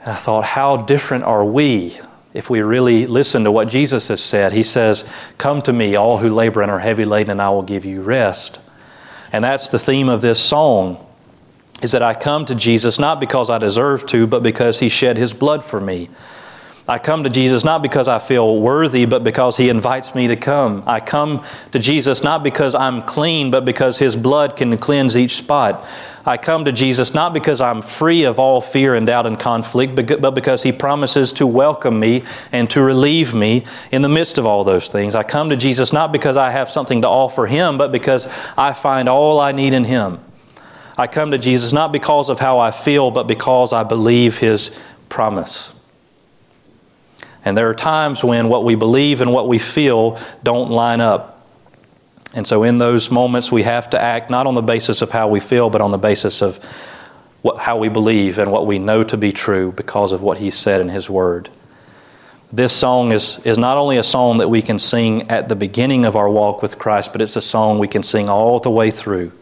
And 0.00 0.10
I 0.10 0.16
thought, 0.16 0.44
how 0.44 0.76
different 0.76 1.24
are 1.24 1.44
we 1.44 1.98
if 2.34 2.50
we 2.50 2.60
really 2.60 3.06
listen 3.06 3.44
to 3.44 3.52
what 3.52 3.68
Jesus 3.68 4.08
has 4.08 4.22
said? 4.22 4.52
He 4.52 4.62
says, 4.62 5.04
Come 5.38 5.62
to 5.62 5.72
me, 5.72 5.96
all 5.96 6.18
who 6.18 6.28
labor 6.28 6.60
and 6.60 6.70
are 6.70 6.78
heavy 6.78 7.06
laden, 7.06 7.30
and 7.30 7.42
I 7.42 7.50
will 7.50 7.62
give 7.62 7.84
you 7.84 8.02
rest. 8.02 8.58
And 9.32 9.42
that's 9.42 9.70
the 9.70 9.78
theme 9.78 10.10
of 10.10 10.20
this 10.20 10.38
song 10.38 11.06
is 11.82 11.92
that 11.92 12.02
I 12.02 12.14
come 12.14 12.44
to 12.44 12.54
Jesus 12.54 12.98
not 12.98 13.18
because 13.18 13.50
I 13.50 13.58
deserve 13.58 14.06
to, 14.06 14.26
but 14.26 14.42
because 14.42 14.78
he 14.78 14.88
shed 14.88 15.16
his 15.16 15.32
blood 15.32 15.64
for 15.64 15.80
me. 15.80 16.08
I 16.88 16.98
come 16.98 17.22
to 17.22 17.30
Jesus 17.30 17.62
not 17.62 17.80
because 17.80 18.08
I 18.08 18.18
feel 18.18 18.58
worthy, 18.58 19.04
but 19.04 19.22
because 19.22 19.56
He 19.56 19.68
invites 19.68 20.16
me 20.16 20.26
to 20.26 20.36
come. 20.36 20.82
I 20.84 20.98
come 20.98 21.44
to 21.70 21.78
Jesus 21.78 22.24
not 22.24 22.42
because 22.42 22.74
I'm 22.74 23.02
clean, 23.02 23.52
but 23.52 23.64
because 23.64 23.98
His 23.98 24.16
blood 24.16 24.56
can 24.56 24.76
cleanse 24.76 25.16
each 25.16 25.36
spot. 25.36 25.86
I 26.26 26.36
come 26.36 26.64
to 26.64 26.72
Jesus 26.72 27.14
not 27.14 27.34
because 27.34 27.60
I'm 27.60 27.82
free 27.82 28.24
of 28.24 28.40
all 28.40 28.60
fear 28.60 28.96
and 28.96 29.06
doubt 29.06 29.26
and 29.26 29.38
conflict, 29.38 29.94
but 29.94 30.34
because 30.34 30.64
He 30.64 30.72
promises 30.72 31.32
to 31.34 31.46
welcome 31.46 32.00
me 32.00 32.24
and 32.50 32.68
to 32.70 32.82
relieve 32.82 33.32
me 33.32 33.64
in 33.92 34.02
the 34.02 34.08
midst 34.08 34.36
of 34.36 34.44
all 34.44 34.64
those 34.64 34.88
things. 34.88 35.14
I 35.14 35.22
come 35.22 35.50
to 35.50 35.56
Jesus 35.56 35.92
not 35.92 36.10
because 36.10 36.36
I 36.36 36.50
have 36.50 36.68
something 36.68 37.02
to 37.02 37.08
offer 37.08 37.46
Him, 37.46 37.78
but 37.78 37.92
because 37.92 38.26
I 38.58 38.72
find 38.72 39.08
all 39.08 39.38
I 39.38 39.52
need 39.52 39.72
in 39.72 39.84
Him. 39.84 40.18
I 40.98 41.06
come 41.06 41.30
to 41.30 41.38
Jesus 41.38 41.72
not 41.72 41.92
because 41.92 42.28
of 42.28 42.40
how 42.40 42.58
I 42.58 42.72
feel, 42.72 43.12
but 43.12 43.28
because 43.28 43.72
I 43.72 43.84
believe 43.84 44.38
His 44.38 44.76
promise. 45.08 45.72
And 47.44 47.56
there 47.56 47.68
are 47.68 47.74
times 47.74 48.22
when 48.22 48.48
what 48.48 48.64
we 48.64 48.74
believe 48.74 49.20
and 49.20 49.32
what 49.32 49.48
we 49.48 49.58
feel 49.58 50.18
don't 50.42 50.70
line 50.70 51.00
up. 51.00 51.46
And 52.34 52.46
so, 52.46 52.62
in 52.62 52.78
those 52.78 53.10
moments, 53.10 53.52
we 53.52 53.62
have 53.64 53.90
to 53.90 54.00
act 54.00 54.30
not 54.30 54.46
on 54.46 54.54
the 54.54 54.62
basis 54.62 55.02
of 55.02 55.10
how 55.10 55.28
we 55.28 55.40
feel, 55.40 55.68
but 55.68 55.80
on 55.80 55.90
the 55.90 55.98
basis 55.98 56.40
of 56.40 56.58
what, 57.42 57.58
how 57.58 57.76
we 57.76 57.88
believe 57.88 58.38
and 58.38 58.50
what 58.50 58.66
we 58.66 58.78
know 58.78 59.04
to 59.04 59.16
be 59.16 59.32
true 59.32 59.72
because 59.72 60.12
of 60.12 60.22
what 60.22 60.38
He 60.38 60.50
said 60.50 60.80
in 60.80 60.88
His 60.88 61.10
Word. 61.10 61.50
This 62.50 62.72
song 62.74 63.12
is, 63.12 63.38
is 63.44 63.58
not 63.58 63.76
only 63.76 63.96
a 63.96 64.02
song 64.02 64.38
that 64.38 64.48
we 64.48 64.62
can 64.62 64.78
sing 64.78 65.30
at 65.30 65.48
the 65.48 65.56
beginning 65.56 66.04
of 66.04 66.16
our 66.16 66.28
walk 66.28 66.62
with 66.62 66.78
Christ, 66.78 67.12
but 67.12 67.20
it's 67.20 67.36
a 67.36 67.40
song 67.40 67.78
we 67.78 67.88
can 67.88 68.02
sing 68.02 68.28
all 68.28 68.58
the 68.58 68.70
way 68.70 68.90
through. 68.90 69.32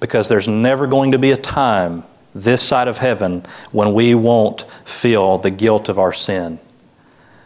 Because 0.00 0.28
there's 0.28 0.48
never 0.48 0.86
going 0.86 1.12
to 1.12 1.18
be 1.18 1.30
a 1.30 1.36
time 1.36 2.04
this 2.34 2.62
side 2.62 2.88
of 2.88 2.98
heaven 2.98 3.44
when 3.72 3.94
we 3.94 4.14
won't 4.14 4.62
feel 4.84 5.38
the 5.38 5.50
guilt 5.50 5.88
of 5.88 5.98
our 5.98 6.12
sin. 6.12 6.58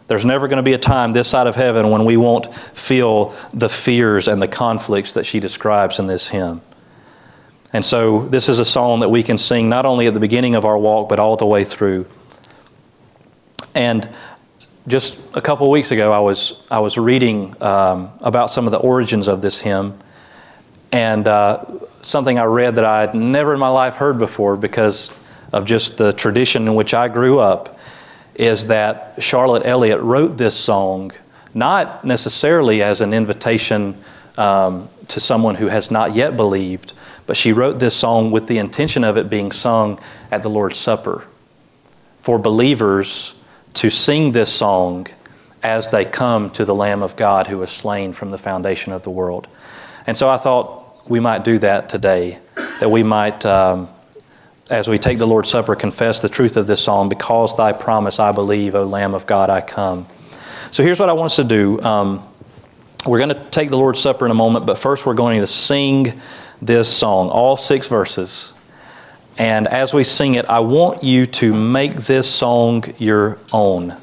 There's 0.07 0.25
never 0.25 0.49
going 0.49 0.59
to 0.59 0.63
be 0.63 0.75
a 0.75 0.79
time 0.79 1.13
this 1.13 1.29
side 1.29 1.47
of 1.47 1.57
heaven 1.57 1.89
when 1.91 2.05
we 2.05 2.17
won't 2.17 2.55
feel 2.55 3.35
the 3.53 3.69
fears 3.69 4.29
and 4.29 4.41
the 4.41 4.49
conflicts 4.49 5.15
that 5.15 5.25
she 5.25 5.41
describes 5.41 5.99
in 5.99 6.07
this 6.07 6.29
hymn. 6.29 6.61
And 7.73 7.85
so, 7.85 8.29
this 8.29 8.49
is 8.49 8.59
a 8.59 8.65
song 8.65 9.01
that 9.01 9.09
we 9.09 9.23
can 9.23 9.39
sing 9.39 9.69
not 9.69 9.87
only 9.87 10.07
at 10.07 10.15
the 10.15 10.21
beginning 10.21 10.55
of 10.55 10.65
our 10.65 10.79
walk, 10.79 11.09
but 11.09 11.19
all 11.19 11.37
the 11.37 11.47
way 11.47 11.65
through. 11.65 12.07
And 13.75 14.09
just 14.87 15.19
a 15.35 15.41
couple 15.41 15.69
weeks 15.71 15.91
ago, 15.91 16.13
I 16.13 16.21
was, 16.21 16.63
I 16.71 16.79
was 16.79 16.99
reading 16.99 17.61
um, 17.63 18.13
about 18.21 18.51
some 18.51 18.67
of 18.67 18.73
the 18.73 18.79
origins 18.79 19.27
of 19.27 19.41
this 19.43 19.61
hymn, 19.61 19.99
and 20.93 21.27
uh, 21.27 21.65
something 22.03 22.39
I 22.39 22.45
read 22.45 22.77
that 22.77 22.85
I 22.85 23.01
had 23.01 23.15
never 23.15 23.55
in 23.55 23.59
my 23.59 23.69
life 23.69 23.97
heard 23.97 24.19
before 24.19 24.57
because 24.57 25.11
of 25.53 25.65
just 25.65 25.97
the 25.97 26.13
tradition 26.13 26.69
in 26.69 26.75
which 26.75 26.95
I 26.95 27.09
grew 27.09 27.39
up 27.41 27.74
is 28.35 28.67
that 28.67 29.15
Charlotte 29.19 29.65
Elliott 29.65 30.01
wrote 30.01 30.37
this 30.37 30.57
song 30.57 31.13
not 31.55 32.05
necessarily 32.05 32.83
as 32.83 33.01
an 33.01 33.15
invitation 33.15 33.97
um, 34.37 34.89
to 35.09 35.21
someone 35.21 35.55
who 35.55 35.69
has 35.69 35.91
not 35.91 36.15
yet 36.15 36.37
believed, 36.37 36.93
but 37.27 37.37
she 37.37 37.53
wrote 37.53 37.79
this 37.79 37.95
song 37.95 38.31
with 38.31 38.47
the 38.49 38.59
intention 38.59 39.05
of 39.05 39.17
it 39.17 39.31
being 39.31 39.53
sung 39.53 40.01
at 40.31 40.43
the 40.43 40.51
Lord's 40.51 40.79
Supper 40.79 41.27
for 42.19 42.39
believers 42.39 43.35
to 43.75 43.91
sing 43.91 44.33
this 44.33 44.53
song 44.53 45.07
as 45.63 45.89
they 45.89 46.05
come 46.05 46.51
to 46.51 46.65
the 46.65 46.75
Lamb 46.75 47.03
of 47.03 47.17
God 47.17 47.47
who 47.47 47.59
was 47.59 47.71
slain 47.71 48.13
from 48.13 48.31
the 48.31 48.39
foundation 48.39 48.93
of 48.93 49.03
the 49.03 49.11
world. 49.11 49.47
And 50.07 50.17
so 50.17 50.29
I 50.29 50.37
thought 50.37 51.09
we 51.09 51.21
might 51.21 51.45
do 51.45 51.59
that 51.61 51.89
today, 51.89 52.39
that 52.81 52.91
we 52.91 53.03
might 53.03 53.45
um, 53.47 53.89
as 54.71 54.89
we 54.89 54.99
take 54.99 55.19
the 55.19 55.27
Lord's 55.27 55.51
Supper, 55.51 55.77
confess 55.77 56.21
the 56.21 56.29
truth 56.29 56.57
of 56.57 56.67
this 56.67 56.81
song 56.81 57.09
because 57.09 57.57
thy 57.57 57.73
promise 57.73 58.19
I 58.19 58.33
believe, 58.33 58.75
O 58.75 58.85
Lamb 58.85 59.15
of 59.15 59.27
God, 59.27 59.51
I 59.51 59.61
come. 59.61 60.07
So 60.71 60.83
here's 60.83 60.99
what 60.99 61.09
I 61.09 61.13
want 61.13 61.27
us 61.27 61.37
to 61.37 61.45
do. 61.45 61.81
Um, 61.83 62.27
we're 63.07 63.19
going 63.19 63.29
to 63.35 63.51
take 63.51 63.69
the 63.69 63.77
Lord's 63.77 64.01
Supper 64.01 64.25
in 64.25 64.31
a 64.31 64.35
moment, 64.35 64.65
but 64.65 64.79
first 64.79 65.05
we're 65.05 65.15
going 65.15 65.41
to 65.41 65.47
sing 65.47 66.19
this 66.63 66.91
song, 66.91 67.29
all 67.29 67.57
six 67.59 67.89
verses. 67.89 68.55
And 69.37 69.67
as 69.69 69.93
we 69.93 70.05
sing 70.05 70.35
it, 70.35 70.47
I 70.47 70.61
want 70.61 71.03
you 71.03 71.27
to 71.27 71.53
make 71.53 71.97
this 71.97 72.31
song 72.31 72.85
your 72.99 73.39
own. 73.53 73.95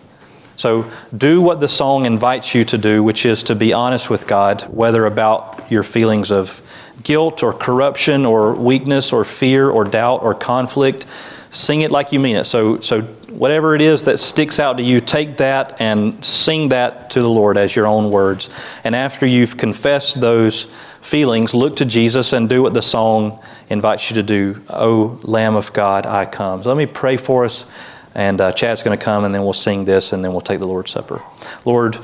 So 0.57 0.91
do 1.17 1.41
what 1.41 1.59
the 1.59 1.67
song 1.67 2.05
invites 2.05 2.53
you 2.53 2.63
to 2.65 2.77
do, 2.77 3.01
which 3.01 3.25
is 3.25 3.41
to 3.43 3.55
be 3.55 3.73
honest 3.73 4.11
with 4.11 4.27
God, 4.27 4.61
whether 4.63 5.07
about 5.07 5.71
your 5.71 5.81
feelings 5.81 6.31
of 6.31 6.61
guilt 7.03 7.43
or 7.43 7.53
corruption 7.53 8.25
or 8.25 8.53
weakness 8.53 9.13
or 9.13 9.23
fear 9.23 9.69
or 9.69 9.83
doubt 9.83 10.23
or 10.23 10.33
conflict, 10.33 11.05
sing 11.49 11.81
it 11.81 11.91
like 11.91 12.11
you 12.11 12.19
mean 12.19 12.35
it. 12.35 12.45
So, 12.45 12.79
so 12.79 13.01
whatever 13.29 13.75
it 13.75 13.81
is 13.81 14.03
that 14.03 14.19
sticks 14.19 14.59
out 14.59 14.77
to 14.77 14.83
you, 14.83 15.01
take 15.01 15.37
that 15.37 15.81
and 15.81 16.23
sing 16.23 16.69
that 16.69 17.09
to 17.11 17.21
the 17.21 17.29
Lord 17.29 17.57
as 17.57 17.75
your 17.75 17.87
own 17.87 18.09
words. 18.09 18.49
And 18.83 18.95
after 18.95 19.25
you've 19.25 19.57
confessed 19.57 20.21
those 20.21 20.65
feelings, 21.01 21.53
look 21.53 21.75
to 21.77 21.85
Jesus 21.85 22.33
and 22.33 22.47
do 22.47 22.61
what 22.61 22.73
the 22.73 22.81
song 22.81 23.41
invites 23.69 24.09
you 24.09 24.15
to 24.15 24.23
do. 24.23 24.61
O 24.69 25.19
Lamb 25.23 25.55
of 25.55 25.73
God, 25.73 26.05
I 26.05 26.25
come. 26.25 26.63
So 26.63 26.69
let 26.69 26.77
me 26.77 26.85
pray 26.85 27.17
for 27.17 27.45
us. 27.45 27.65
And 28.13 28.41
uh, 28.41 28.51
Chad's 28.51 28.83
going 28.83 28.97
to 28.97 29.03
come, 29.03 29.23
and 29.23 29.33
then 29.33 29.41
we'll 29.41 29.53
sing 29.53 29.85
this, 29.85 30.11
and 30.11 30.21
then 30.21 30.33
we'll 30.33 30.41
take 30.41 30.59
the 30.59 30.67
Lord's 30.67 30.91
Supper. 30.91 31.21
Lord, 31.63 31.97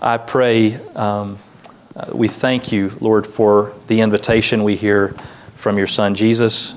I 0.00 0.18
pray. 0.18 0.74
Um, 0.94 1.38
uh, 1.96 2.10
we 2.12 2.26
thank 2.26 2.72
you, 2.72 2.90
Lord, 3.00 3.24
for 3.24 3.72
the 3.86 4.00
invitation 4.00 4.64
we 4.64 4.74
hear 4.74 5.14
from 5.54 5.78
your 5.78 5.86
Son 5.86 6.16
Jesus. 6.16 6.74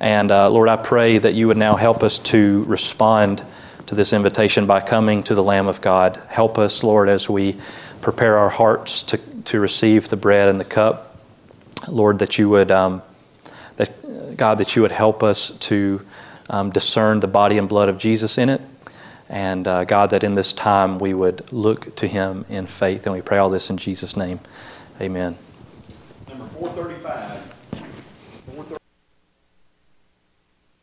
And 0.00 0.32
uh, 0.32 0.50
Lord, 0.50 0.68
I 0.68 0.76
pray 0.76 1.18
that 1.18 1.34
you 1.34 1.46
would 1.46 1.56
now 1.56 1.76
help 1.76 2.02
us 2.02 2.18
to 2.20 2.64
respond 2.64 3.44
to 3.86 3.94
this 3.94 4.12
invitation 4.12 4.66
by 4.66 4.80
coming 4.80 5.22
to 5.24 5.34
the 5.36 5.42
Lamb 5.44 5.68
of 5.68 5.80
God. 5.80 6.20
Help 6.28 6.58
us, 6.58 6.82
Lord, 6.82 7.08
as 7.08 7.30
we 7.30 7.56
prepare 8.00 8.36
our 8.36 8.48
hearts 8.48 9.04
to, 9.04 9.18
to 9.44 9.60
receive 9.60 10.08
the 10.08 10.16
bread 10.16 10.48
and 10.48 10.58
the 10.58 10.64
cup. 10.64 11.16
Lord, 11.86 12.18
that 12.18 12.36
you 12.36 12.48
would, 12.48 12.72
um, 12.72 13.00
that, 13.76 14.36
God, 14.36 14.58
that 14.58 14.74
you 14.74 14.82
would 14.82 14.92
help 14.92 15.22
us 15.22 15.50
to 15.50 16.04
um, 16.50 16.70
discern 16.70 17.20
the 17.20 17.28
body 17.28 17.58
and 17.58 17.68
blood 17.68 17.88
of 17.88 17.96
Jesus 17.96 18.38
in 18.38 18.48
it. 18.48 18.60
And 19.28 19.68
uh, 19.68 19.84
God, 19.84 20.10
that 20.10 20.24
in 20.24 20.34
this 20.34 20.52
time 20.52 20.98
we 20.98 21.12
would 21.12 21.52
look 21.52 21.94
to 21.96 22.06
Him 22.06 22.44
in 22.48 22.66
faith. 22.66 23.06
And 23.06 23.14
we 23.14 23.20
pray 23.20 23.38
all 23.38 23.50
this 23.50 23.68
in 23.70 23.76
Jesus' 23.76 24.16
name. 24.16 24.40
Amen. 25.00 25.36
Number 26.28 26.46
435. 26.46 27.37